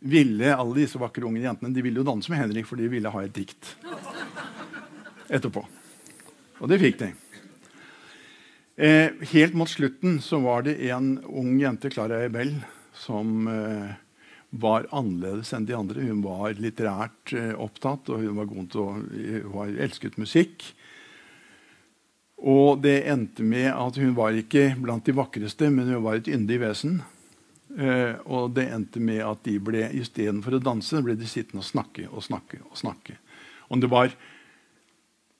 [0.00, 3.10] ville, alle disse vakre unge jentene de ville jo danse med Henrik, for de ville
[3.12, 3.74] ha et dikt
[5.26, 5.62] etterpå.
[6.60, 7.12] Og det fikk de.
[8.76, 12.52] Eh, helt mot slutten så var det en ung jente, Clara Ebel,
[12.92, 13.94] som eh,
[14.50, 16.04] var annerledes enn de andre.
[16.04, 18.90] Hun var litterært eh, opptatt, og hun var god til å,
[19.54, 20.68] hun elsket musikk.
[22.36, 26.28] Og det endte med at hun var ikke blant de vakreste, men hun var et
[26.28, 27.00] yndig vesen.
[27.76, 31.68] Uh, og det endte med at de ble istedenfor å danse, ble de sittende og
[31.68, 32.60] snakke og snakke.
[32.70, 33.16] og snakke.
[33.68, 34.12] Om det var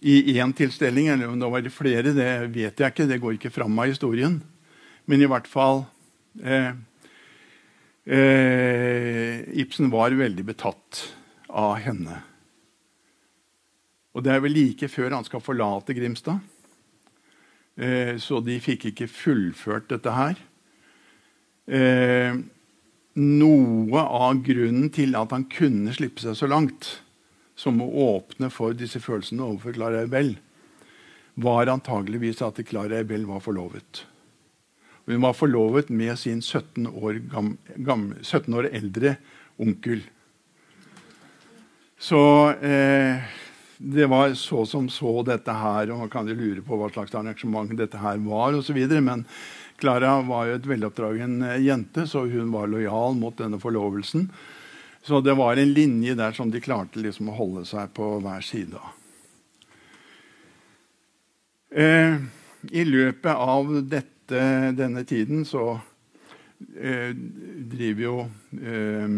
[0.01, 3.09] i én tilstelning, eller om det var i flere, det vet jeg ikke.
[3.09, 4.41] Det går ikke fram av historien.
[5.07, 5.85] Men i hvert fall
[6.43, 6.73] uh,
[8.05, 11.05] uh, Ibsen var veldig betatt
[11.49, 12.21] av henne.
[14.17, 16.41] Og det er vel like før han skal forlate Grimstad.
[17.77, 20.39] Eh, så de fikk ikke fullført dette her.
[21.67, 22.39] Eh,
[23.17, 26.97] noe av grunnen til at han kunne slippe seg så langt,
[27.57, 30.35] som å åpne for disse følelsene overfor Clara Ebel,
[31.37, 34.05] var antageligvis at Clara Ebel var forlovet.
[35.07, 39.17] Hun var forlovet med sin 17 år, gam, gam, 17 år eldre
[39.63, 40.01] onkel.
[41.97, 42.21] Så
[42.61, 43.23] eh,
[43.79, 47.15] det var så som så dette her, og man kan jo lure på hva slags
[47.15, 48.79] arrangement dette her var osv.
[49.05, 49.25] Men
[49.77, 54.31] Klara var jo et veloppdragen eh, jente, så hun var lojal mot denne forlovelsen.
[55.07, 58.43] Så det var en linje der som de klarte liksom å holde seg på hver
[58.43, 58.95] side av.
[61.77, 62.17] Eh,
[62.73, 64.41] I løpet av dette,
[64.75, 65.77] denne tiden så
[66.81, 68.17] eh, driver jo
[68.57, 69.13] eh,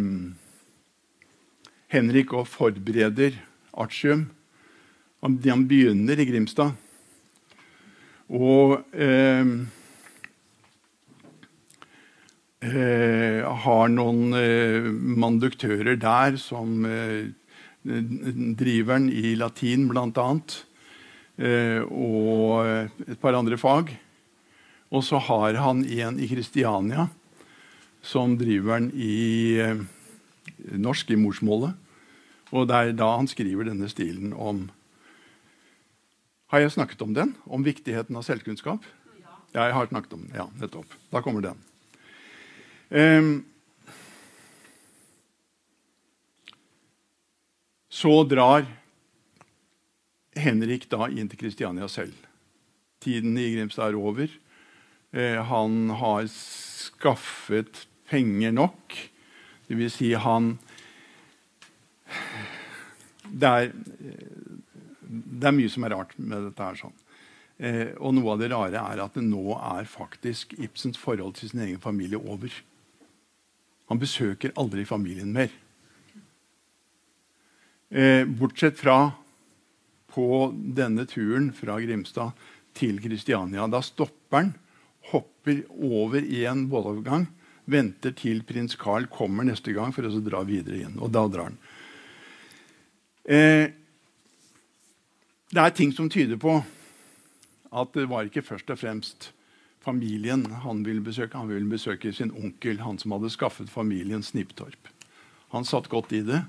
[1.94, 3.38] Henrik og forbereder
[3.72, 4.26] artium.
[5.24, 6.76] Han, han begynner i Grimstad.
[8.28, 9.50] Og eh,
[12.68, 17.30] eh, har noen eh, manduktører der som eh,
[17.82, 20.60] driver i latin, annet.
[21.38, 23.94] Eh, og et par andre fag.
[24.90, 27.08] Og så har han en i Kristiania
[28.02, 29.84] som driveren i eh,
[30.72, 31.74] norsk, i morsmålet.
[32.52, 34.68] Og det er da han skriver denne stilen om
[36.48, 37.34] Har jeg snakket om den?
[37.44, 38.84] Om viktigheten av selvkunnskap?
[39.52, 40.32] Ja, jeg har snakket om den.
[40.32, 40.94] Ja, nettopp.
[41.12, 41.58] Da kommer den.
[42.88, 43.44] Um,
[47.92, 48.64] så drar
[50.40, 52.16] Henrik da inn til Kristiania selv.
[53.04, 54.32] Tiden i Grimstad er over.
[55.12, 58.96] Uh, han har skaffet penger nok.
[59.68, 60.54] Det vil si, han
[63.28, 63.72] det er,
[65.38, 66.64] det er mye som er rart med dette.
[66.64, 66.96] her sånn.
[67.58, 71.50] Eh, og noe av det rare er at det nå er faktisk Ibsens forhold til
[71.50, 72.52] sin egen familie over.
[73.88, 75.50] Han besøker aldri familien mer.
[77.90, 78.98] Eh, bortsett fra
[80.12, 82.36] på denne turen fra Grimstad
[82.76, 83.66] til Kristiania.
[83.66, 84.52] Da stopper han,
[85.10, 87.26] hopper over i en båtovergang,
[87.68, 90.98] venter til prins Carl kommer neste gang for å dra videre inn.
[91.00, 91.58] Og da drar han.
[93.28, 93.68] Eh,
[95.48, 96.58] det er ting som tyder på
[97.68, 99.30] at det var ikke først og fremst
[99.84, 101.38] familien han ville besøke.
[101.38, 104.90] Han ville besøke sin onkel, han som hadde skaffet familien Snipptorp.
[105.54, 106.42] Han satt godt i det.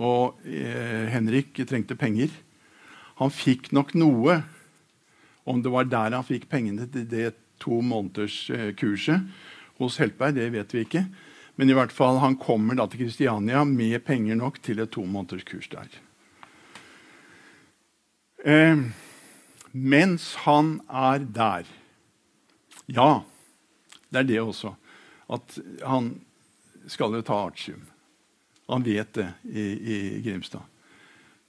[0.00, 2.32] Og eh, Henrik trengte penger.
[3.20, 4.40] Han fikk nok noe.
[5.48, 9.24] Om det var der han fikk pengene til det to måneders eh, kurset
[9.80, 11.06] hos Heltberg, det vet vi ikke.
[11.56, 15.04] Men i hvert fall, han kommer da til Kristiania med penger nok til et to
[15.08, 15.88] måneders kurs der.
[18.44, 18.78] Eh,
[19.72, 21.68] mens han er der
[22.90, 23.22] ja,
[24.10, 24.74] det er det også.
[25.30, 26.16] At han
[26.90, 27.84] skal jo ta artium.
[28.70, 30.64] Han vet det i, i, Grimstad.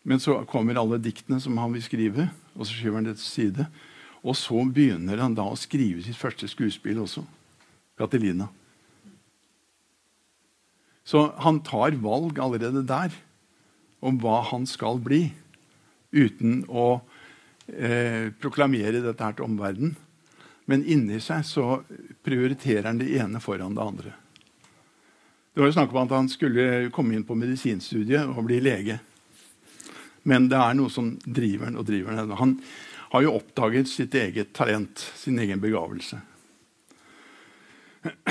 [0.03, 3.25] Men så kommer alle diktene som han vil skrive, og så skyver han det til
[3.27, 3.67] side.
[4.21, 7.23] Og så begynner han da å skrive sitt første skuespill også.
[7.97, 8.49] Katelina.
[11.05, 13.13] Så han tar valg allerede der
[14.01, 15.27] om hva han skal bli,
[16.11, 16.87] uten å
[17.67, 19.95] eh, proklamere dette her til omverdenen.
[20.69, 21.81] Men inni seg så
[22.23, 24.13] prioriterer han det ene foran det andre.
[25.51, 29.01] Det var jo snakk om at han skulle komme inn på medisinstudiet og bli lege.
[30.23, 32.31] Men det er noe som driver han og driver han.
[32.39, 32.53] Han
[33.11, 36.21] har jo oppdaget sitt eget talent, sin egen begavelse.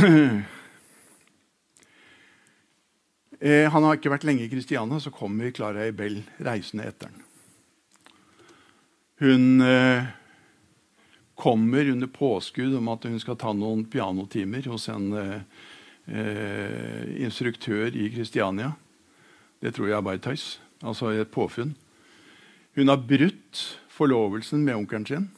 [3.41, 7.23] Eh, han har ikke vært lenge i Kristiania, så kommer Clara Ebel reisende etter ham.
[9.21, 10.05] Hun eh,
[11.37, 18.09] kommer under påskudd om at hun skal ta noen pianotimer hos en eh, instruktør i
[18.15, 18.73] Kristiania.
[19.61, 20.55] Det tror jeg er bare tøys.
[20.81, 21.75] Altså et påfunn.
[22.79, 25.29] Hun har brutt forlovelsen med onkelen sin.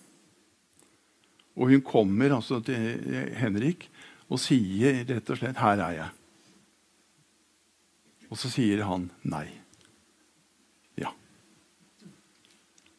[1.58, 3.02] Og hun kommer altså til
[3.36, 3.90] Henrik
[4.32, 6.18] og sier rett og slett 'Her er jeg'.
[8.30, 9.46] Og så sier han nei.
[10.96, 11.12] Ja.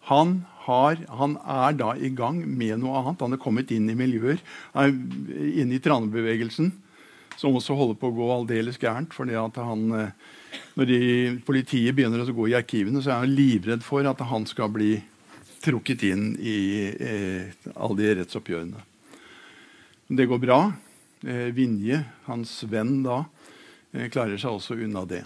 [0.10, 3.24] Han, har, han er da i gang med noe annet.
[3.24, 4.42] Han er kommet inn i miljøer,
[4.76, 6.72] er inne i tranebevegelsen,
[7.40, 9.14] som også holder på å gå aldeles gærent.
[9.16, 10.12] fordi at han, eh,
[10.76, 14.46] Når de, politiet begynner å gå i arkivene, så er han livredd for at han
[14.46, 15.02] skal bli
[15.64, 18.82] trukket inn i eh, alle de rettsoppgjørene.
[20.14, 20.60] Det går bra.
[21.24, 23.24] Eh, Vinje, hans venn da,
[23.94, 25.24] eh, klarer seg også unna det.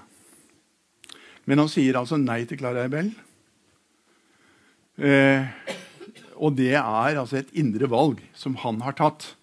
[1.45, 3.09] Men han sier altså nei til Clara Ebel.
[4.97, 5.45] Eh,
[6.37, 9.33] og det er altså et indre valg som han har tatt.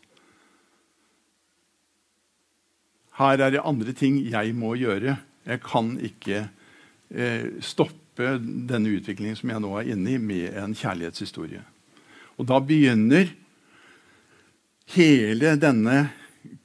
[3.19, 5.17] Her er det andre ting jeg må gjøre.
[5.47, 6.47] Jeg kan ikke
[7.15, 11.63] eh, stoppe denne utviklingen som jeg nå er inne i, med en kjærlighetshistorie.
[12.39, 13.31] Og da begynner
[14.95, 16.09] hele denne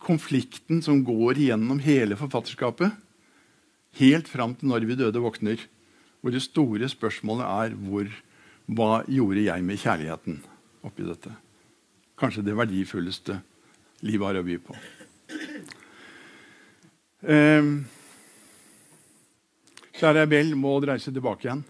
[0.02, 2.96] konflikten som går gjennom hele forfatterskapet,
[4.00, 5.62] helt fram til når vi døde våkner,
[6.20, 8.10] hvor det store spørsmålet er hvor,
[8.70, 10.42] hva gjorde jeg med kjærligheten
[10.86, 11.34] oppi dette?
[12.20, 13.40] Kanskje det verdifulleste
[14.06, 14.76] livet har å by på.
[17.20, 17.66] Eh,
[20.00, 21.66] kjære Abel må reise tilbake igjen.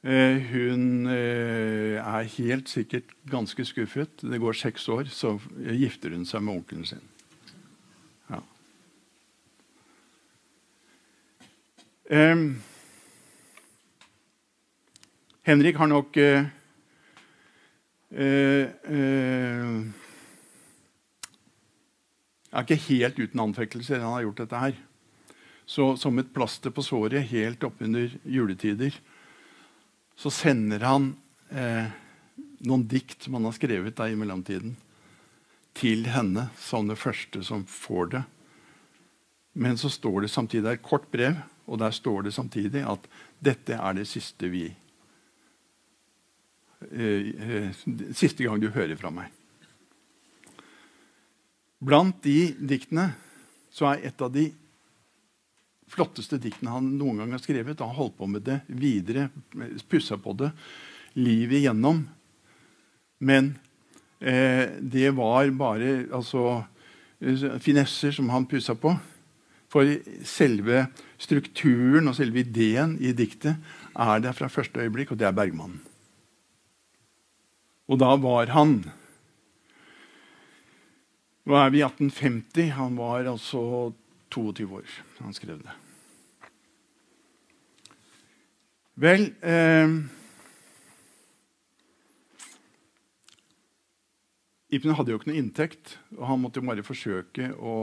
[0.00, 4.22] Eh, hun eh, er helt sikkert ganske skuffet.
[4.22, 7.02] Det går seks år, så gifter hun seg med onkelen sin.
[8.30, 8.40] Ja.
[12.10, 12.46] Um,
[15.46, 16.46] Henrik har nok uh,
[22.50, 24.74] er ikke helt uten anfektelser han har gjort dette her.
[25.70, 28.96] Så som et plaster på såret helt oppunder juletider
[30.20, 31.14] så sender han
[31.48, 31.86] eh,
[32.66, 34.74] noen dikt som han har skrevet da i mellomtiden,
[35.72, 38.22] til henne som det første som får det.
[39.56, 42.82] Men så står det samtidig det er et kort brev, og der står det samtidig
[42.84, 43.06] at
[43.40, 44.66] dette er det siste vi
[48.16, 49.28] Siste gang du hører fra meg.
[51.80, 53.10] Blant de diktene
[53.72, 54.50] så er et av de
[55.90, 57.80] flotteste diktene han noen gang har skrevet.
[57.82, 59.28] Han holdt på med det videre,
[59.90, 60.50] pussa på det
[61.18, 62.04] livet igjennom.
[63.20, 63.54] Men
[64.20, 66.62] eh, det var bare altså,
[67.64, 68.94] finesser som han pussa på.
[69.70, 69.86] For
[70.26, 70.88] selve
[71.20, 73.60] strukturen og selve ideen i diktet
[73.94, 75.78] er der fra første øyeblikk, og det er Bergmannen.
[77.90, 78.78] Og da var han
[81.50, 82.68] nå er vi i 1850.
[82.76, 83.60] Han var altså
[84.30, 85.72] 22 år han skrev det.
[89.00, 89.94] Vel eh,
[94.70, 97.76] Ibn hadde jo ikke noe inntekt, og han måtte jo bare forsøke å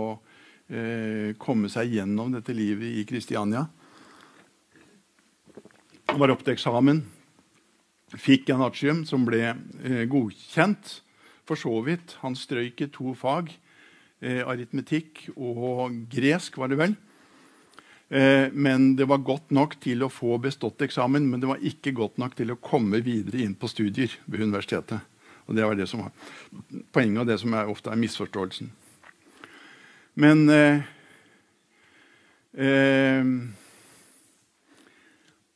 [0.72, 3.66] eh, komme seg gjennom dette livet i Kristiania.
[6.08, 7.01] Han var opp til eksamen,
[8.16, 11.01] fikk en artium som ble eh, godkjent
[11.47, 12.16] for så vidt.
[12.24, 13.51] Han strøyk i to fag.
[14.24, 16.95] Eh, aritmetikk og gresk, var det vel.
[18.10, 21.95] Eh, men det var godt nok til å få bestått eksamen, men det var ikke
[21.95, 25.03] godt nok til å komme videre inn på studier ved universitetet.
[25.47, 26.12] Og Det var det som var
[26.91, 28.72] poenget, og det som er, ofte er misforståelsen.
[30.16, 30.82] Men eh,
[32.58, 33.24] eh,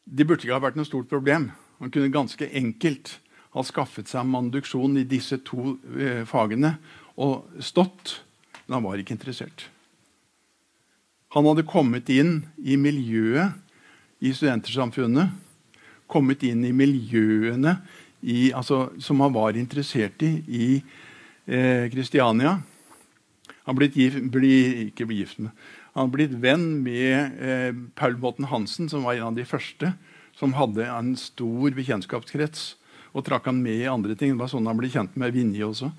[0.05, 1.51] Det burde ikke ha vært noe stort problem.
[1.81, 3.15] Man kunne ganske enkelt
[3.51, 6.75] ha skaffet seg manduksjon i disse to eh, fagene
[7.19, 8.19] og stått,
[8.67, 9.65] men han var ikke interessert.
[11.33, 13.57] Han hadde kommet inn i miljøet
[14.21, 15.31] i studentersamfunnet.
[16.11, 17.77] Kommet inn i miljøene
[18.21, 20.67] i, altså, som han var interessert i i
[21.91, 22.59] Kristiania.
[22.59, 24.55] Eh, han blitt gift, bli,
[24.91, 25.51] ikke gift med,
[25.97, 29.91] han blitt venn med eh, Paul Botten Hansen, som var en av de første
[30.41, 32.71] som hadde en stor bekjentskapskrets
[33.11, 34.33] og trakk han med i andre ting.
[34.33, 35.91] Det var sånn han ble kjent med Vinje også.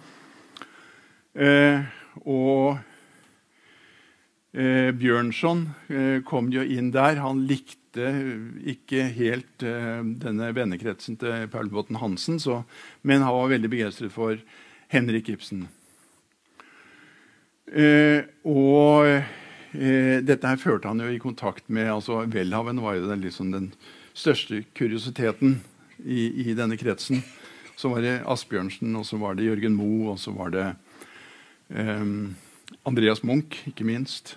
[1.32, 1.84] Eh,
[2.26, 2.80] og
[4.56, 7.20] eh, Bjørnson eh, kom jo inn der.
[7.22, 8.08] Han likte
[8.72, 12.62] ikke helt eh, denne vennekretsen til Paul Botten Hansen, så,
[13.06, 14.40] men han var veldig begeistret for
[14.92, 15.68] Henrik Ibsen.
[17.72, 23.06] Eh, og eh, dette her førte han jo i kontakt med altså Welhaven var jo
[23.12, 23.74] den, liksom den
[24.14, 25.60] største kuriositeten
[26.04, 27.22] i, i, denne kretsen.
[27.76, 30.68] Så var det Asbjørnsen, og så var det Jørgen Moe, og så var det
[31.72, 32.06] eh,
[32.88, 34.36] Andreas Munch, ikke minst.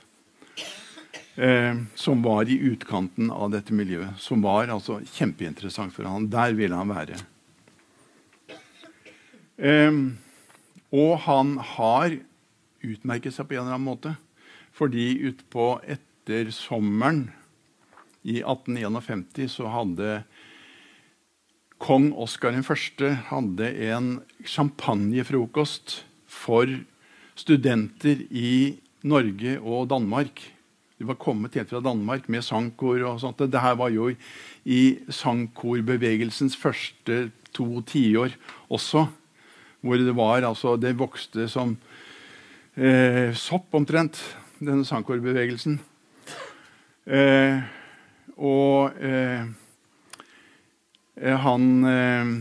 [1.36, 4.16] Eh, som var i utkanten av dette miljøet.
[4.24, 6.30] Som var altså kjempeinteressant for han.
[6.32, 7.20] Der ville han være.
[9.60, 9.92] Eh,
[10.96, 12.16] og han har
[12.86, 14.16] utmerket seg på en eller annen måte.
[14.76, 17.28] Fordi utpå etter sommeren
[18.26, 20.24] i 1851 så hadde
[21.82, 23.04] kong Oskar 1.
[23.30, 24.10] hadde en
[24.48, 26.70] champagnefrokost for
[27.38, 30.42] studenter i Norge og Danmark.
[30.98, 33.44] De var kommet helt fra Danmark med sangkor og sånt.
[33.44, 34.10] Dette var jo
[34.66, 38.34] i sangkorbevegelsens første to tiår
[38.72, 39.06] også.
[39.86, 41.76] Hvor det var altså Det vokste som
[42.74, 44.18] eh, sopp, omtrent,
[44.58, 45.78] denne sangkorbevegelsen.
[47.06, 47.62] Eh,
[48.38, 49.46] og eh,
[51.16, 52.34] eh han eh,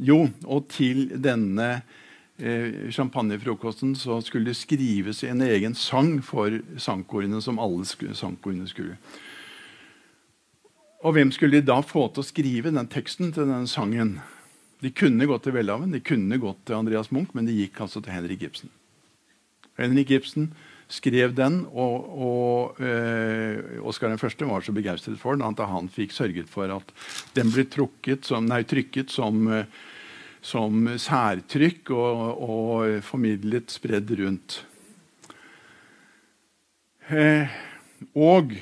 [0.00, 1.82] Jo, og til denne
[2.38, 8.96] eh, champagnefrokosten så skulle det skrives en egen sang for sangkorene, som alle sangkorene skulle.
[11.04, 14.20] Og hvem skulle de da få til å skrive den teksten til den sangen?
[14.80, 18.00] De kunne gått til Welhaven, de kunne gått til Andreas Munch, men de gikk altså
[18.00, 18.72] til Henrik Ibsen.
[19.80, 20.50] Henrik Ibsen
[20.90, 24.42] skrev den, og, og eh, Oskar 1.
[24.48, 26.92] var så begeistret for den at han fikk sørget for at
[27.36, 27.66] den ble
[28.26, 29.80] som, nei, trykket som eh,
[30.40, 34.60] som særtrykk og, og formidlet spredd rundt.
[37.10, 37.50] Eh,
[38.16, 38.54] og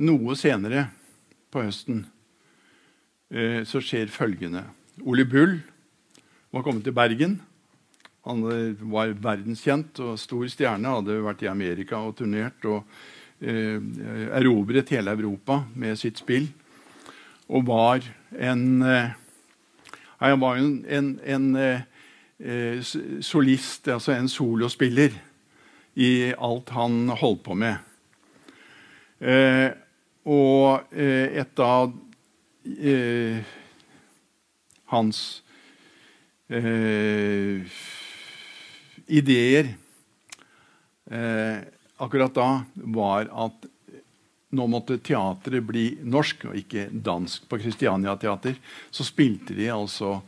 [0.00, 0.86] noe senere
[1.52, 2.04] på høsten
[3.28, 4.64] eh, så skjer følgende.
[5.04, 5.58] Ole Bull
[6.54, 7.40] var kommet til Bergen.
[8.26, 8.42] Han
[8.90, 12.82] var verdenskjent og stor stjerne, hadde vært i Amerika og turnert og
[13.40, 13.78] eh,
[14.34, 16.48] erobret hele Europa med sitt spill
[17.48, 18.02] og var
[18.38, 19.10] en eh,
[20.18, 22.80] Han var en, en, en eh,
[23.20, 25.10] solist, altså en solospiller,
[25.94, 27.76] i alt han holdt på med.
[29.20, 29.70] Eh,
[30.24, 31.92] og et av
[34.90, 35.20] hans
[39.06, 39.74] ideer
[41.96, 43.66] akkurat da var at
[44.56, 47.48] nå måtte teatret bli norsk og ikke dansk.
[47.50, 48.56] På Christiania Teater
[48.90, 50.20] så spilte de altså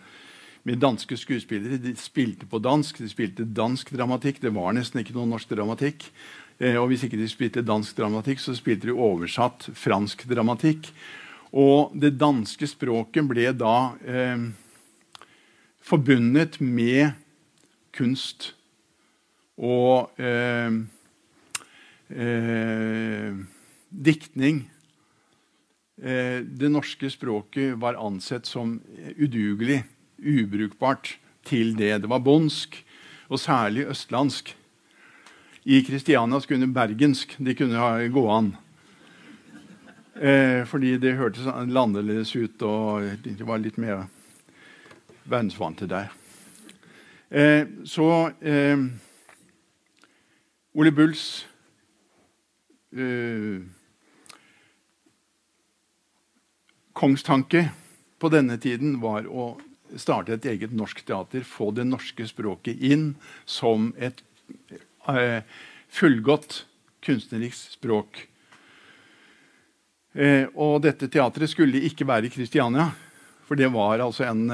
[0.69, 1.79] med danske skuespillere.
[1.81, 4.43] De spilte på dansk, de spilte dansk dramatikk.
[4.43, 6.11] Det var nesten ikke noe norsk dramatikk.
[6.59, 10.91] Eh, og hvis ikke de spilte dansk dramatikk, så spilte de oversatt fransk dramatikk.
[11.57, 14.49] Og det danske språket ble da eh,
[15.81, 17.15] forbundet med
[17.97, 18.53] kunst
[19.59, 20.71] og eh,
[22.15, 23.39] eh,
[23.91, 24.61] diktning
[25.99, 28.79] eh, Det norske språket var ansett som
[29.19, 29.83] udugelig,
[30.19, 31.17] ubrukbart
[31.49, 32.03] til det.
[32.03, 32.79] Det var bondsk,
[33.29, 34.55] og særlig østlandsk.
[35.69, 38.55] I Kristiania kunne bergensk de kunne gå an.
[40.19, 44.07] Eh, fordi det hørtes annerledes ut, og de var litt mer
[45.29, 46.09] verdensvante der.
[47.31, 48.89] Eh, så eh,
[50.79, 51.47] Ole Bulls
[52.95, 53.59] uh,
[56.93, 57.65] kongstanke
[58.19, 59.57] på denne tiden var å
[59.99, 61.43] starte et eget norsk teater.
[61.43, 63.11] Få det norske språket inn
[63.43, 64.23] som et
[65.11, 65.43] uh,
[65.91, 66.61] fullgodt
[67.03, 68.23] kunstnerisk språk.
[70.15, 72.87] Uh, og dette teatret skulle ikke være i Kristiania,
[73.51, 74.47] for det var altså en,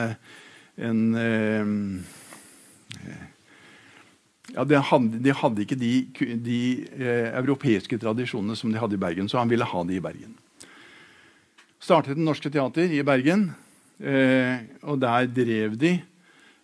[0.89, 1.05] en
[4.55, 5.93] ja, de hadde, de hadde, ikke de,
[6.47, 6.63] de
[6.95, 10.35] eh, europeiske tradisjonene som de hadde i Bergen, så han ville ha de i Bergen
[11.85, 13.51] startet Det Norske Teater i Bergen.
[14.01, 15.93] Eh, og der drev de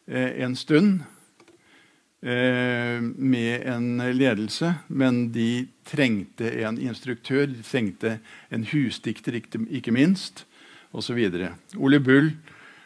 [0.09, 1.03] eh, en stund
[2.25, 4.75] eh, med en ledelse.
[4.89, 8.17] Men de trengte en instruktør, de trengte
[8.51, 10.47] en husdikter, ikke, minst,
[10.93, 11.21] osv.
[11.77, 12.33] Ole Bull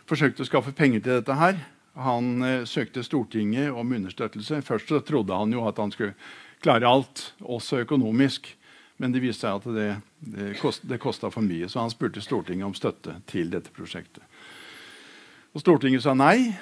[0.09, 1.63] forsøkte å skaffe penger til dette her.
[1.95, 4.63] Han eh, søkte Stortinget om understøttelse.
[4.67, 6.17] Først så trodde han jo at han skulle
[6.65, 8.51] klare alt, også økonomisk.
[8.97, 9.89] Men det viste seg at det,
[10.35, 14.23] det, kost, det kosta for mye, så han spurte Stortinget om støtte til dette prosjektet.
[15.55, 16.55] Og Stortinget sa nei.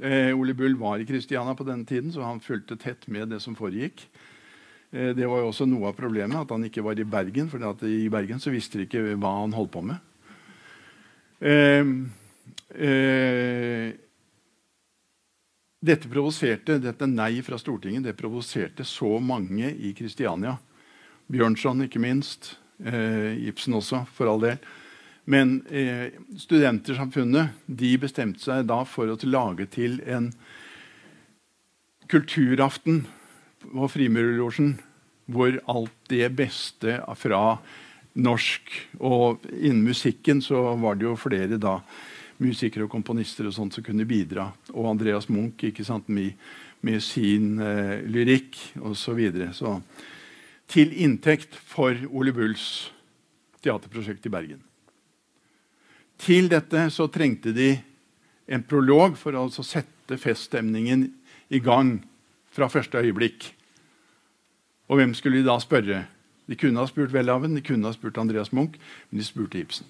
[0.00, 3.40] Eh, Ole Bull var i Kristiania på denne tiden, så han fulgte tett med det
[3.44, 4.06] som foregikk.
[4.92, 7.48] Eh, det var jo også noe av problemet, at han ikke var i Bergen.
[7.52, 10.00] For i Bergen så visste de ikke hva han holdt på med.
[11.40, 11.92] Eh,
[12.76, 13.92] eh,
[15.82, 20.54] dette provoserte, dette nei fra Stortinget det provoserte så mange i Kristiania
[21.32, 22.56] Bjørnson, ikke minst.
[22.84, 24.62] Eh, Ibsen også, for all del.
[25.24, 30.32] Men eh, Studentersamfunnet de bestemte seg da for å lage til en
[32.10, 33.04] kulturaften
[33.62, 34.74] på Frimurerlosjen
[35.32, 37.42] hvor alt det beste fra
[38.18, 38.74] norsk.
[39.00, 41.78] Og innen musikken så var det jo flere da
[42.42, 44.48] musikere og komponister og sånt som kunne bidra.
[44.74, 46.34] Og Andreas Munch ikke sant, med,
[46.82, 48.98] med sin eh, lyrikk osv.
[48.98, 49.52] Så, videre.
[49.54, 49.78] så
[50.72, 52.92] til inntekt for Ole Bulls
[53.62, 54.62] teaterprosjekt i Bergen.
[56.22, 57.74] Til dette så trengte de
[58.52, 61.06] en prolog for å altså sette feststemningen
[61.52, 61.96] i gang
[62.52, 63.48] fra første øyeblikk.
[64.90, 66.04] Og hvem skulle de da spørre?
[66.48, 68.78] De kunne ha spurt Welhaven, de kunne ha spurt Andreas Munch,
[69.10, 69.88] men de spurte Ibsen.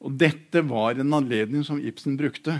[0.00, 2.58] Og dette var en anledning som Ibsen brukte.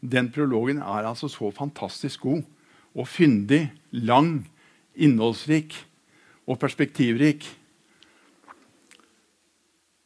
[0.00, 2.44] Den prologen er altså så fantastisk god
[2.90, 4.48] og fyndig, lang,
[4.98, 5.76] innholdsrik
[6.50, 7.44] og perspektivrik.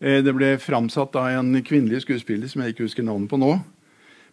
[0.01, 3.55] Eh, det ble framsatt av en kvinnelig skuespiller som jeg ikke husker navnet på nå.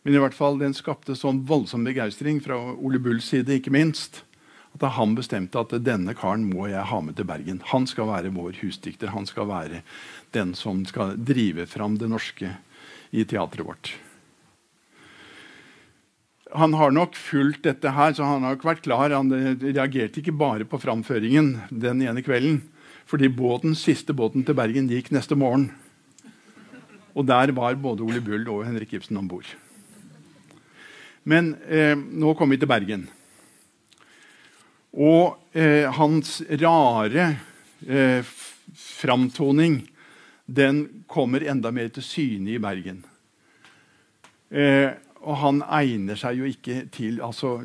[0.03, 4.23] Men i hvert fall den skapte sånn voldsom begeistring fra Ole Bulls side, ikke minst,
[4.77, 7.59] at han bestemte at denne karen må jeg ha med til Bergen.
[7.73, 9.11] Han skal være vår husdikter.
[9.13, 9.81] Han skal være
[10.35, 12.55] den som skal drive fram det norske
[13.11, 13.93] i teatret vårt.
[16.51, 19.13] Han har nok fulgt dette her, så han har nok vært klar.
[19.15, 22.61] Han reagerte ikke bare på framføringen den ene kvelden.
[23.07, 25.69] Fordi båten, siste båten til Bergen gikk neste morgen.
[27.11, 29.47] Og der var både Ole Bull og Henrik Ibsen om bord.
[31.27, 33.09] Men eh, nå kommer vi til Bergen.
[34.91, 37.27] Og eh, hans rare
[37.87, 38.25] eh,
[38.75, 39.79] framtoning
[40.51, 42.99] den kommer enda mer til syne i Bergen.
[44.51, 47.59] Eh, og han egner seg jo ikke til altså,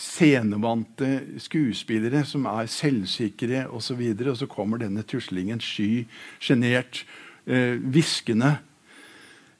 [0.00, 1.10] scenevante
[1.42, 3.74] skuespillere som er selvsikre osv.
[3.76, 6.06] Og, så videre, og så kommer denne tuslingen sky,
[6.40, 7.04] sjenert,
[7.44, 8.56] eh, hviskende.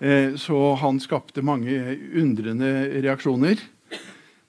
[0.01, 1.77] Eh, så han skapte mange
[2.17, 2.73] undrende
[3.05, 3.61] reaksjoner.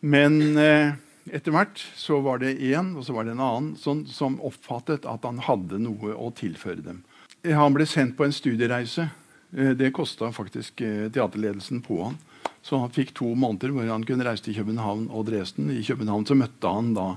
[0.01, 0.95] Men eh,
[1.29, 5.05] etter hvert så var det én og så var det en annen som, som oppfattet
[5.05, 7.03] at han hadde noe å tilføre dem.
[7.45, 9.09] Han ble sendt på en studiereise
[9.57, 12.17] Eh, det kosta faktisk eh, teaterledelsen på han.
[12.61, 15.71] Så han fikk to måneder hvor han kunne reise til København og Dresden.
[15.73, 17.07] I København så møtte han da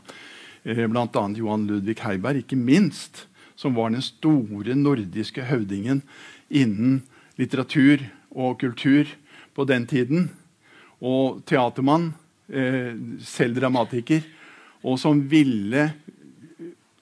[0.64, 1.24] eh, bl.a.
[1.38, 3.26] Johan Ludvig Heiberg, ikke minst,
[3.56, 6.02] som var den store nordiske høvdingen
[6.50, 7.04] innen
[7.38, 8.02] litteratur
[8.34, 9.06] og kultur
[9.54, 10.30] på den tiden.
[10.98, 14.20] Og teatermann, selv dramatiker,
[14.84, 15.86] og som ville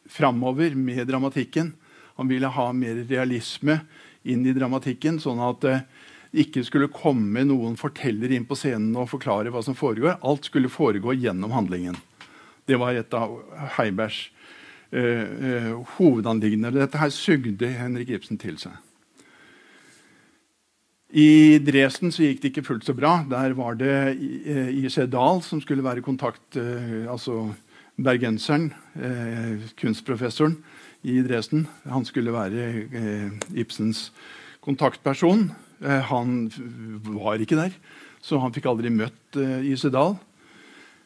[0.06, 1.72] framover med dramatikken.
[2.20, 3.80] Han ville ha mer realisme
[4.22, 5.76] inn i dramatikken, sånn at det
[6.32, 10.20] ikke skulle komme noen forteller inn på scenen og forklare hva som foregår.
[10.24, 11.98] Alt skulle foregå gjennom handlingen.
[12.64, 13.34] Det var et av
[13.76, 14.24] Heibergs
[14.94, 16.72] uh, uh, hovedanliggender.
[16.76, 18.78] Dette her sugde Henrik Ibsen til seg.
[21.12, 23.18] I Dresden så gikk det ikke fullt så bra.
[23.28, 25.04] Der var det I.C.
[25.12, 27.50] Dahl som skulle være kontakt uh, altså
[28.02, 28.70] bergenseren,
[29.78, 30.56] kunstprofessoren
[31.02, 31.66] i Dresden.
[31.84, 34.10] Han skulle være eh, Ibsens
[34.64, 35.50] kontaktperson.
[35.82, 36.50] Eh, han
[37.04, 37.74] var ikke der,
[38.22, 39.88] så han fikk aldri møtt IC.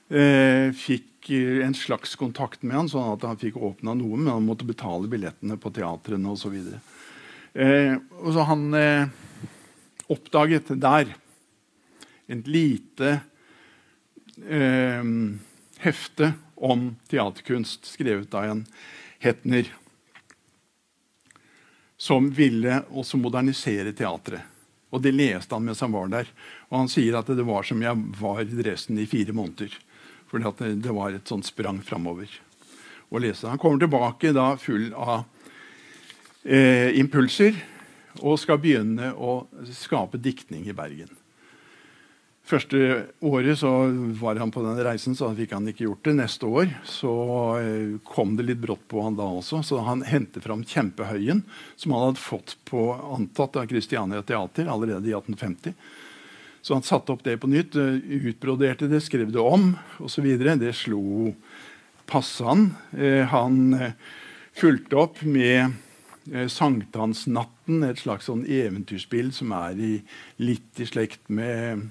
[0.07, 4.35] Eh, fikk eh, en slags kontakt med han, sånn at han fikk åpna noe, men
[4.35, 6.55] han måtte betale billettene på teatrene osv.
[7.57, 9.09] Eh, og så han eh,
[10.13, 11.15] oppdaget der
[12.27, 13.21] et lite
[14.47, 15.05] eh,
[15.79, 18.65] hefte om teaterkunst skrevet av en
[19.23, 19.69] Hetner
[21.97, 24.43] som ville også modernisere teatret.
[24.93, 26.29] Og Det leste han mens han var der.
[26.71, 29.73] Og han sier at det var som jeg var i Dresden i fire måneder.
[30.29, 32.29] For det, var et sånt sprang framover.
[33.11, 35.25] Han kommer tilbake da full av
[36.45, 37.57] eh, impulser
[38.23, 41.13] og skal begynne å skape diktning i Bergen.
[42.47, 42.79] Første
[43.27, 43.71] året så
[44.21, 46.13] var han på den reisen, så fikk han ikke gjort det.
[46.21, 47.15] Neste år så
[47.59, 51.43] eh, kom det litt brått på han da også, så han hentet fram Kjempehøyen,
[51.75, 52.85] som han hadde fått på
[53.17, 55.75] antatt av Christiania Teater allerede i 1850.
[56.63, 57.99] Så han satte opp det på nytt, eh,
[58.31, 60.31] utbroderte det, skrev det om osv.
[60.63, 61.35] Det slo
[62.07, 62.69] passe han.
[62.95, 63.91] Eh,
[64.55, 65.75] fulgte opp med
[66.51, 69.93] Sankthansnatten, et slags sånn eventyrspill som er i,
[70.43, 71.87] litt i slekt med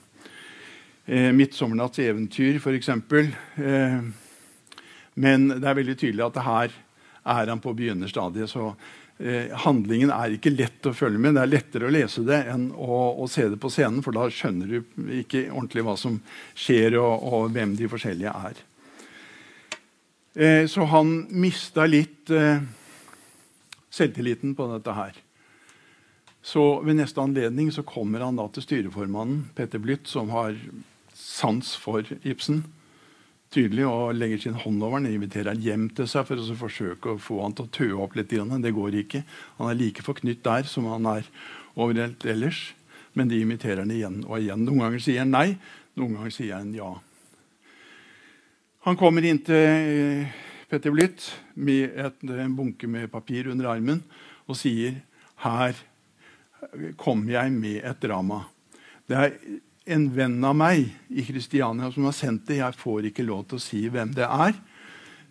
[1.05, 2.89] eh, 'Midtsommernatts eventyr', f.eks.
[2.89, 3.97] Eh,
[5.15, 6.75] men det er veldig tydelig at her
[7.25, 8.49] er han på begynnerstadiet.
[8.51, 8.73] så
[9.17, 11.37] eh, Handlingen er ikke lett å følge med.
[11.37, 14.27] Det er lettere å lese det enn å, å se det på scenen, for da
[14.29, 16.19] skjønner du ikke ordentlig hva som
[16.53, 18.63] skjer, og, og hvem de forskjellige er.
[20.35, 22.59] Eh, så han mista litt eh,
[23.95, 25.15] selvtilliten på dette her.
[26.45, 30.53] Så ved neste anledning så kommer han da til styreformannen Petter Blytt, som har
[31.15, 32.65] sans for Ibsen.
[33.55, 37.13] tydelig og legger sin hånd over den, inviterer han hjem til seg for å forsøke
[37.13, 38.33] å få han til å tøe opp litt.
[38.33, 39.23] Det går ikke.
[39.57, 41.29] Han er like forknytt der som han er
[41.75, 42.73] overalt ellers.
[43.15, 44.65] Men de inviterer han igjen og igjen.
[44.67, 45.55] Noen ganger sier han nei,
[45.95, 46.89] noen ganger sier han ja.
[48.83, 50.27] Han kommer inn til
[50.69, 54.01] Petter Blytt med et, en bunke med papir under armen
[54.45, 54.97] og sier
[55.43, 55.77] her
[56.97, 58.45] kommer jeg med et drama.
[59.05, 59.35] Det er
[59.95, 62.59] en venn av meg i Kristiania som har sendt det.
[62.61, 64.57] Jeg får ikke lov til å si hvem det er.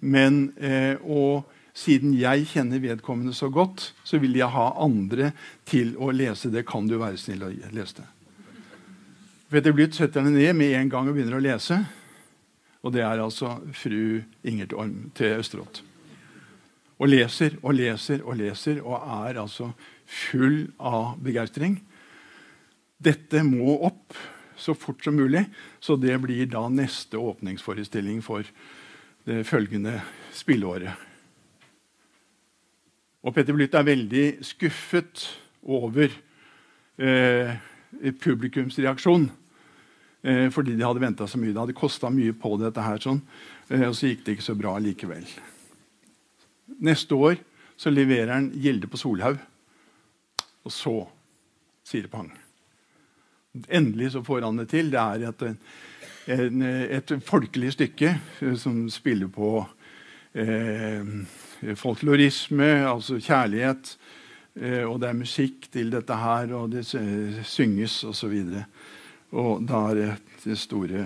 [0.05, 5.33] Men, eh, og siden jeg kjenner vedkommende så godt, så vil jeg ha andre
[5.67, 6.67] til å lese det.
[6.69, 8.09] Kan du være snill å lese det?
[9.51, 11.83] Petter Blytt setter henne ned med en gang og begynner å lese.
[12.85, 15.81] Og det er altså fru Ingert Orm til Østerått.
[17.01, 19.71] Og leser og leser og leser og er altså
[20.05, 21.79] full av begeistring.
[23.01, 24.15] Dette må opp
[24.61, 25.43] så fort som mulig,
[25.83, 28.47] så det blir da neste åpningsforestilling for
[29.27, 29.97] det følgende
[30.37, 30.93] spilleåret.
[33.25, 35.25] Og Petter Blytt er veldig skuffet
[35.65, 36.13] over
[37.01, 37.55] eh,
[38.21, 38.77] publikums.
[40.25, 41.53] Eh, fordi de hadde venta så mye.
[41.53, 43.21] Det hadde kosta mye på dette her, sånn,
[43.69, 45.27] eh, og så gikk det ikke så bra likevel.
[46.85, 47.37] Neste år
[47.77, 49.37] så leverer han Gilde på Solhaug.
[50.65, 50.95] Og så
[51.85, 52.31] sier det pang.
[53.69, 54.89] Endelig så får han det til.
[54.91, 55.45] Det er et,
[56.33, 59.59] en, et folkelig stykke eh, som spiller på
[60.33, 61.05] eh,
[61.77, 63.97] folklorisme, altså kjærlighet.
[64.57, 68.35] Eh, og det er musikk til dette her, og det synges osv.
[68.41, 68.61] Og,
[69.35, 71.05] og da er det store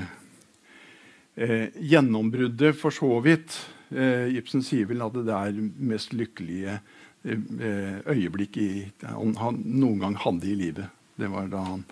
[1.39, 3.55] eh, gjennombruddet for så vidt.
[3.89, 6.76] Eh, Ibsen sier vel at det er mest lykkelige
[7.24, 8.70] eh, øyeblikk i,
[9.07, 10.93] han, han noen gang hadde i livet.
[11.18, 11.87] Det var da han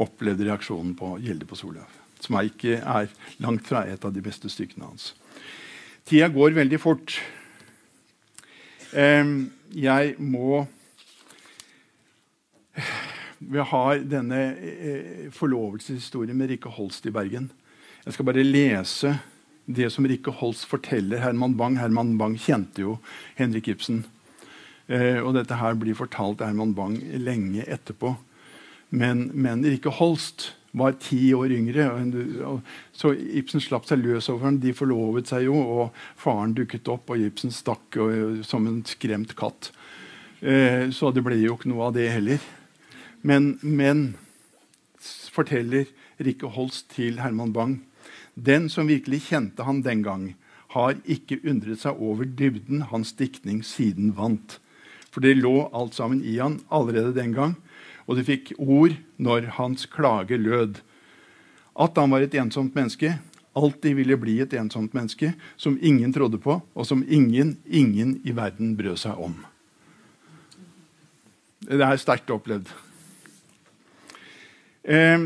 [0.00, 1.98] opplevde reaksjonen på Gjelde på Solhaug.
[2.22, 3.10] Som er ikke er
[3.42, 5.10] langt fra et av de beste stykkene hans.
[6.06, 7.16] Tida går veldig fort.
[8.92, 10.62] Jeg må
[13.50, 17.50] Vi har denne eh, forlovelseshistorien med Rikke Holst i Bergen.
[18.04, 19.16] Jeg skal bare lese
[19.66, 21.78] det som Rikke Holst forteller Herman Bang.
[21.80, 22.96] Herman Bang kjente jo
[23.38, 24.04] Henrik Ibsen.
[24.86, 28.14] Eh, og dette her blir fortalt Herman Bang lenge etterpå.
[28.92, 31.88] Men, men Rikke Holst var ti år yngre.
[32.96, 34.60] Så Ibsen slapp seg løs over ham.
[34.62, 39.34] De forlovet seg jo, og faren dukket opp, og Ibsen stakk og, som en skremt
[39.38, 39.72] katt.
[40.40, 42.52] Eh, så det ble jo ikke noe av det heller.
[43.22, 44.14] Men, men
[45.32, 45.88] forteller
[46.22, 47.78] Rikke Holst til Herman Bang
[48.34, 50.34] Den som virkelig kjente han den gang,
[50.72, 54.58] har ikke undret seg over dybden hans diktning siden vant.
[55.12, 57.58] For det lå alt sammen i han allerede den gang
[58.06, 60.80] og de fikk ord når hans klage lød.
[61.72, 63.14] At han var et ensomt menneske,
[63.56, 68.34] alltid ville bli et ensomt menneske, som ingen trodde på, og som ingen, ingen i
[68.36, 69.36] verden brød seg om.
[71.62, 72.68] Det er sterkt opplevd.
[74.82, 75.18] Eh,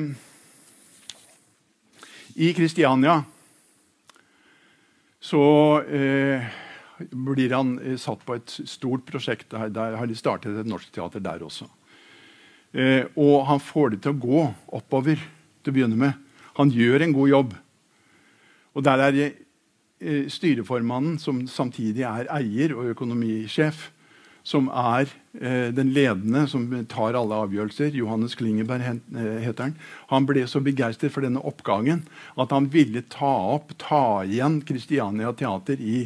[2.35, 3.25] I Kristiania
[5.21, 6.45] så eh,
[6.99, 9.51] blir han eh, satt på et stort prosjekt.
[9.51, 11.71] Der, har de startet et norsk teater der også.
[12.77, 14.45] Eh, og han får det til å gå
[14.77, 15.17] oppover
[15.65, 16.21] til å begynne med.
[16.61, 17.57] Han gjør en god jobb.
[18.77, 23.89] Og der er eh, styreformannen, som samtidig er eier og økonomisjef,
[24.47, 27.97] som er eh, den ledende, som tar alle avgjørelser.
[27.99, 29.77] Johannes Klingeberg eh, heter han.
[30.13, 32.05] Han ble så begeistret for denne oppgangen
[32.39, 36.05] at han ville ta opp, ta igjen Kristiania Teater i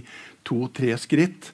[0.49, 1.53] to-tre skritt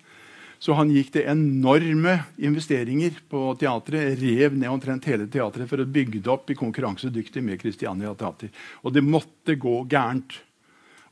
[0.62, 4.16] så han gikk til enorme investeringer på teatret.
[4.20, 8.50] Rev ned omtrent hele teatret for å bygge det opp i konkurransedyktig med Kristiania Teater.
[8.82, 10.38] Og det måtte gå gærent.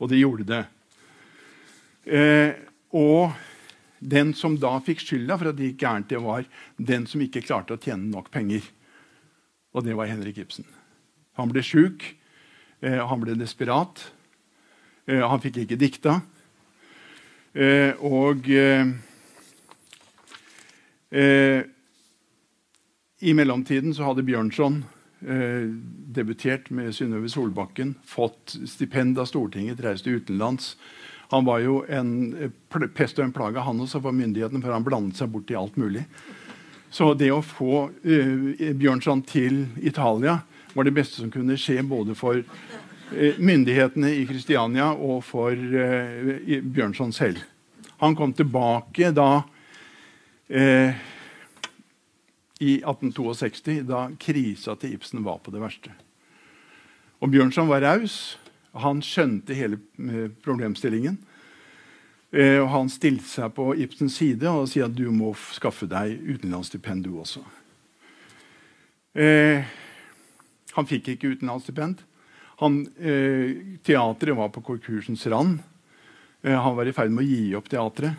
[0.00, 0.62] Og det gjorde det.
[2.04, 2.56] Eh,
[2.96, 3.36] og
[4.04, 6.44] den som da fikk skylda for at det gikk gærent, det var
[6.76, 8.66] den som ikke klarte å tjene nok penger.
[9.74, 10.68] Og det var Henrik Ibsen.
[11.40, 12.04] Han ble sjuk.
[12.84, 14.04] Eh, han ble desperat.
[15.08, 16.20] Eh, han fikk ikke dikta.
[17.54, 18.92] Eh, og eh,
[21.14, 21.62] Eh,
[23.20, 24.80] I mellomtiden så hadde Bjørnson
[25.22, 25.68] eh,
[26.16, 30.72] debutert med Synnøve Solbakken, fått stipend av Stortinget, reiste utenlands.
[31.32, 34.86] Han var jo en eh, pest og en plage, han også, for myndighetene, for han
[34.86, 36.04] blandet seg bort i alt mulig.
[36.94, 40.38] Så det å få uh, Bjørnson til Italia
[40.74, 46.60] var det beste som kunne skje både for uh, myndighetene i Kristiania og for uh,
[46.62, 47.42] Bjørnson selv.
[47.98, 49.44] Han kom tilbake da
[52.60, 55.94] i 1862, da krisa til Ibsen var på det verste.
[57.24, 58.36] Og Bjørnson var raus.
[58.82, 61.18] Han skjønte hele eh, problemstillingen.
[62.34, 66.18] Eh, og han stilte seg på Ibsens side og sier at du må skaffe deg
[66.18, 67.44] utenlandsstipend, du også.
[69.14, 69.62] Eh,
[70.74, 72.02] han fikk ikke utenlandsstipend.
[72.64, 75.60] Eh, teatret var på konkursens rand.
[76.42, 78.18] Eh, han var i ferd med å gi opp teatret.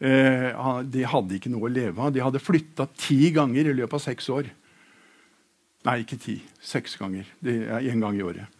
[0.00, 0.52] Eh,
[0.88, 2.12] de hadde ikke noe å leve av.
[2.12, 4.48] De hadde flytta ti ganger i løpet av seks år.
[5.88, 6.36] Nei, ikke ti.
[6.60, 7.28] Seks ganger.
[7.40, 8.59] Én gang i året.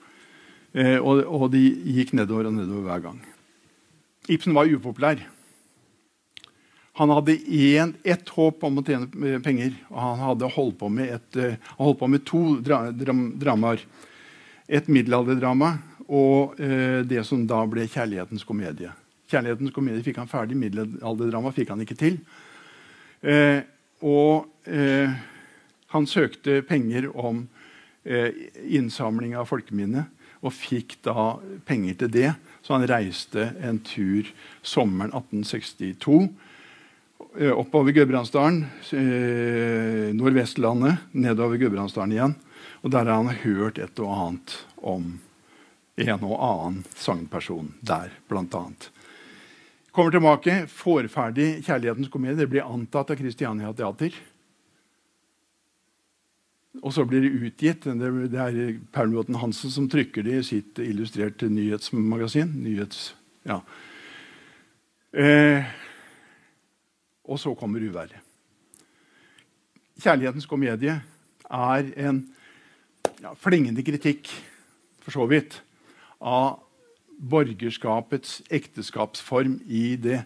[0.70, 1.62] Eh, og, og, de
[1.96, 3.18] gikk nedover og nedover hver gang.
[4.30, 5.22] Ibsen var upopulær.
[7.00, 11.14] Han hadde én, ett håp om å tjene penger, og han hadde holdt på med,
[11.16, 13.82] et, uh, holdt på med to dra, dram, dramaer.
[14.70, 15.72] Et middelalderdrama
[16.10, 18.92] og eh, det som da ble 'Kjærlighetens komedie'.
[19.30, 22.20] 'Kjærlighetens komedie' fikk han ferdig, middelalderdrama fikk han ikke til.
[23.22, 23.62] Eh,
[24.02, 24.46] og
[25.90, 27.42] han søkte penger om
[28.06, 30.06] innsamling av folkeminne
[30.40, 31.36] og fikk da
[31.68, 32.30] penger til det.
[32.62, 34.28] Så han reiste en tur
[34.62, 36.28] sommeren 1862
[37.38, 38.62] eh, oppover Gudbrandsdalen,
[38.96, 42.38] eh, Nordvestlandet, nedover Gudbrandsdalen igjen.
[42.80, 45.12] Og der har han hørt et og annet om
[46.00, 48.64] en og annen sangperson der, bl.a.
[49.90, 52.38] Kommer tilbake, får ferdig 'Kjærlighetens komedie'.
[52.38, 54.14] Det blir antatt av Christiania Teater.
[56.78, 57.84] Og så blir det utgitt.
[57.84, 62.52] Det er Perlbråten Hansen som trykker det i sitt illustrerte nyhetsmagasin.
[62.62, 63.14] Nyhets,
[63.48, 63.58] ja.
[65.10, 65.66] eh,
[67.26, 68.14] og så kommer uværet.
[70.00, 71.02] 'Kjærlighetens komedie'
[71.50, 72.22] er en
[73.20, 74.30] ja, flingende kritikk,
[75.02, 75.58] for så vidt,
[76.20, 76.62] av
[77.20, 80.22] borgerskapets ekteskapsform i det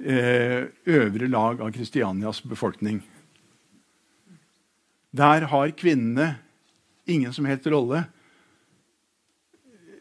[0.00, 3.02] eh, øvre lag av Kristianias befolkning.
[5.12, 6.34] Der har kvinnene
[7.04, 8.04] ingen som helst rolle.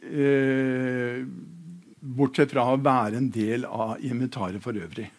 [0.01, 1.23] Eh,
[1.99, 5.09] bortsett fra å være en del av inventaret for øvrig.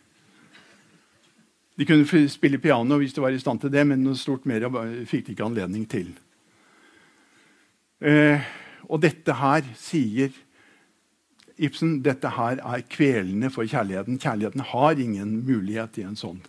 [1.77, 4.67] De kunne spille piano hvis de var i stand til det, men noe stort mer
[5.09, 6.11] fikk de ikke anledning til.
[8.03, 8.41] Eh,
[8.89, 10.33] og dette her sier
[11.63, 14.17] Ibsen dette her er kvelende for kjærligheten.
[14.19, 16.41] Kjærligheten har ingen mulighet i en sånn.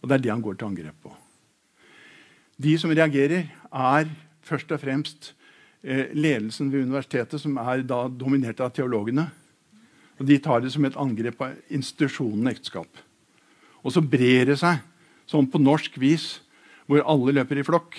[0.00, 1.10] Og det er det han går til angrep på.
[2.60, 4.10] De som reagerer, er
[4.44, 5.32] først og fremst
[5.82, 9.26] eh, ledelsen ved universitetet, som er da dominert av teologene.
[10.20, 13.02] Og De tar det som et angrep på institusjonen ekteskap.
[13.82, 14.80] Og så brer det seg
[15.28, 16.38] sånn på norsk vis,
[16.86, 17.96] hvor alle løper i flokk.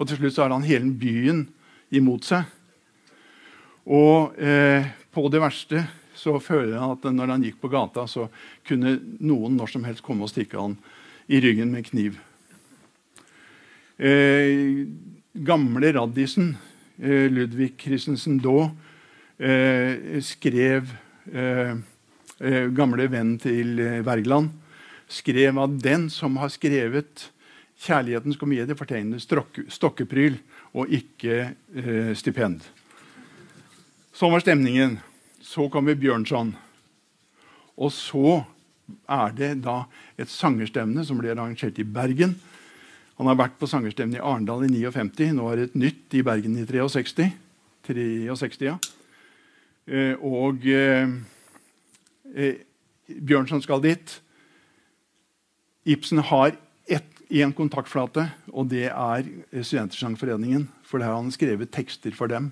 [0.00, 1.46] Og til slutt så har han hele byen
[1.94, 2.48] imot seg.
[3.84, 5.84] Og eh, på det verste
[6.18, 8.26] så føler han at når han gikk på gata, så
[8.66, 10.78] kunne noen når som helst komme og stikke han
[11.28, 12.18] i ryggen med kniv.
[13.94, 14.86] Eh,
[15.32, 16.56] gamle raddisen
[16.98, 18.72] eh, Ludvig Christensen Daa
[19.38, 20.88] eh, skrev
[21.30, 21.76] eh,
[22.40, 24.50] eh, Gamle venn til eh, Wergeland
[25.06, 27.30] skrev at den som har skrevet
[27.84, 29.18] 'Kjærlighetens komedie', fortegner
[29.68, 30.38] stokkepryl
[30.72, 31.52] og ikke
[32.16, 32.62] stipend.
[34.14, 34.94] Sånn var stemningen.
[35.42, 36.54] Så kommer Bjørnson.
[37.76, 38.46] Og så
[39.10, 39.84] er det da
[40.16, 42.38] et sangerstevne som ble arrangert i Bergen
[43.18, 45.30] han har vært på sangerstevne i Arendal i 59.
[45.36, 47.30] Nå er det et nytt i Bergen i 63.
[47.86, 48.74] 63 ja.
[49.84, 51.12] Eh, og eh,
[52.34, 52.62] eh,
[53.06, 54.18] Bjørnson skal dit.
[55.84, 56.56] Ibsen har
[57.34, 60.68] én kontaktflate, og det er Studentersangforeningen.
[60.86, 62.50] For der har han skrevet tekster for dem.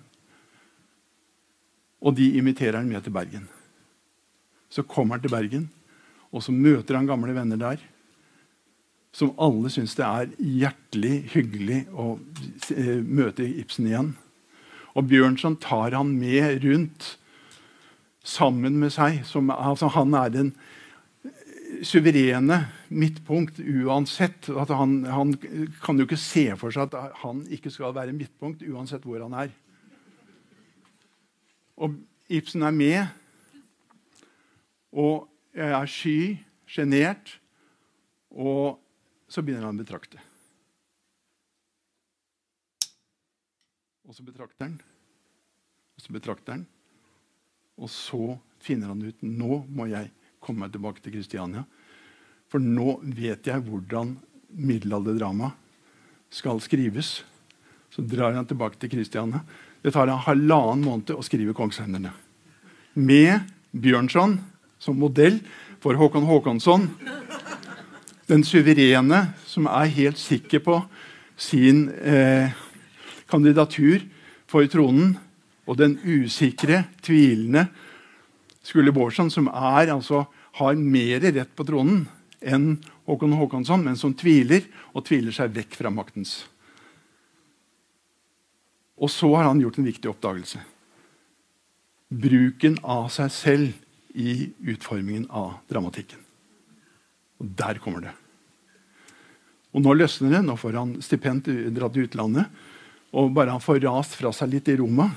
[2.03, 3.49] Og de inviterer han med til Bergen.
[4.73, 5.69] Så kommer han til Bergen,
[6.33, 7.83] og så møter han gamle venner der
[9.13, 12.15] som alle syns det er hjertelig hyggelig å
[12.73, 14.13] eh, møte Ibsen igjen.
[14.97, 17.17] Og Bjørnson tar han med rundt
[18.25, 19.21] sammen med seg.
[19.29, 20.53] Som, altså han er den
[21.85, 24.49] suverene midtpunkt uansett.
[24.49, 25.35] Han, han,
[25.85, 29.37] kan jo ikke se for seg at han ikke skal være midtpunkt uansett hvor han
[29.45, 29.53] er.
[31.77, 31.97] Og
[32.33, 33.03] Ibsen er med
[34.93, 36.39] og er sky,
[36.69, 37.39] sjenert.
[38.33, 38.79] Og
[39.33, 40.21] så begynner han å betrakte.
[44.05, 44.75] Og så betrakter han,
[45.97, 46.67] og så betrakter han.
[47.81, 50.11] Og så finner han ut nå må jeg
[50.43, 51.65] komme meg tilbake til Kristiania.
[52.53, 54.19] For nå vet jeg hvordan
[54.53, 55.55] middelalderdrama
[56.33, 57.23] skal skrives.
[57.93, 59.41] Så drar han tilbake til Kristiania.
[59.81, 62.13] Det tar en halvannen måned å skrive 'Kongshenderne'.
[62.95, 64.41] Med Bjørnson
[64.79, 65.41] som modell
[65.81, 66.91] for Håkon Håkonsson
[68.33, 70.79] den suverene som er helt sikker på
[71.37, 72.53] sin eh,
[73.31, 74.05] kandidatur
[74.49, 75.19] for tronen,
[75.63, 77.69] Og den usikre, tvilende
[78.67, 80.25] Skule Bårdsson, som er, altså,
[80.59, 82.09] har mer rett på tronen
[82.43, 86.33] enn Håkon Håkonsson, men som tviler, og tviler seg vekk fra maktens.
[88.99, 90.63] Og så har han gjort en viktig oppdagelse.
[92.11, 96.19] Bruken av seg selv i utformingen av dramatikken.
[97.39, 98.17] Og der kommer det.
[99.73, 100.43] Og nå løsner det.
[100.45, 102.49] Nå får han stipend dratt til utlandet.
[103.13, 105.11] Og bare han får rast fra seg litt i Roma,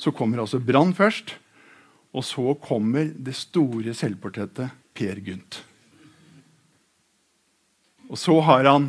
[0.00, 1.34] så kommer altså Brann først.
[2.16, 5.60] Og så kommer det store selvportrettet Per Gynt.
[8.08, 8.88] Og så har han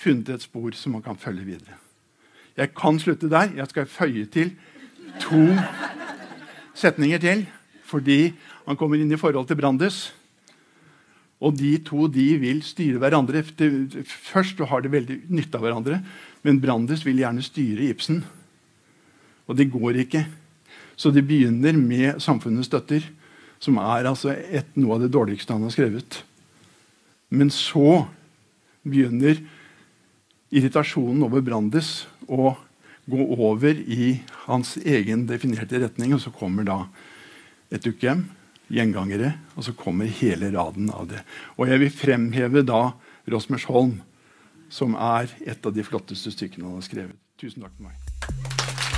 [0.00, 1.76] funnet et spor som han kan følge videre.
[2.58, 3.52] Jeg kan slutte der.
[3.56, 4.54] Jeg skal føye til
[5.22, 5.44] to
[6.74, 7.44] setninger til.
[7.86, 8.32] Fordi
[8.66, 10.10] han kommer inn i forhold til Brandes.
[11.40, 13.42] Og de to de vil styre hverandre.
[14.04, 16.02] Først har de veldig nytte av hverandre,
[16.44, 18.20] men Brandes vil gjerne styre Ibsen.
[19.48, 20.26] Og det går ikke.
[21.00, 23.08] Så det begynner med 'Samfunnets støtter',
[23.58, 26.22] som er altså et, noe av det dårligste han har skrevet.
[27.30, 28.06] Men så
[28.84, 29.40] begynner
[30.50, 32.56] irritasjonen over Brandes å
[33.10, 36.14] gå over i hans egen definerte retning.
[36.14, 36.78] Og så kommer da
[37.70, 38.26] et ukehjem,
[38.70, 41.24] gjengangere, og så kommer hele raden av det.
[41.58, 42.92] Og jeg vil fremheve da
[43.30, 43.98] Rosmersholm,
[44.70, 47.18] som er et av de flotteste stykkene han har skrevet.
[47.40, 48.89] Tusen takk for meg.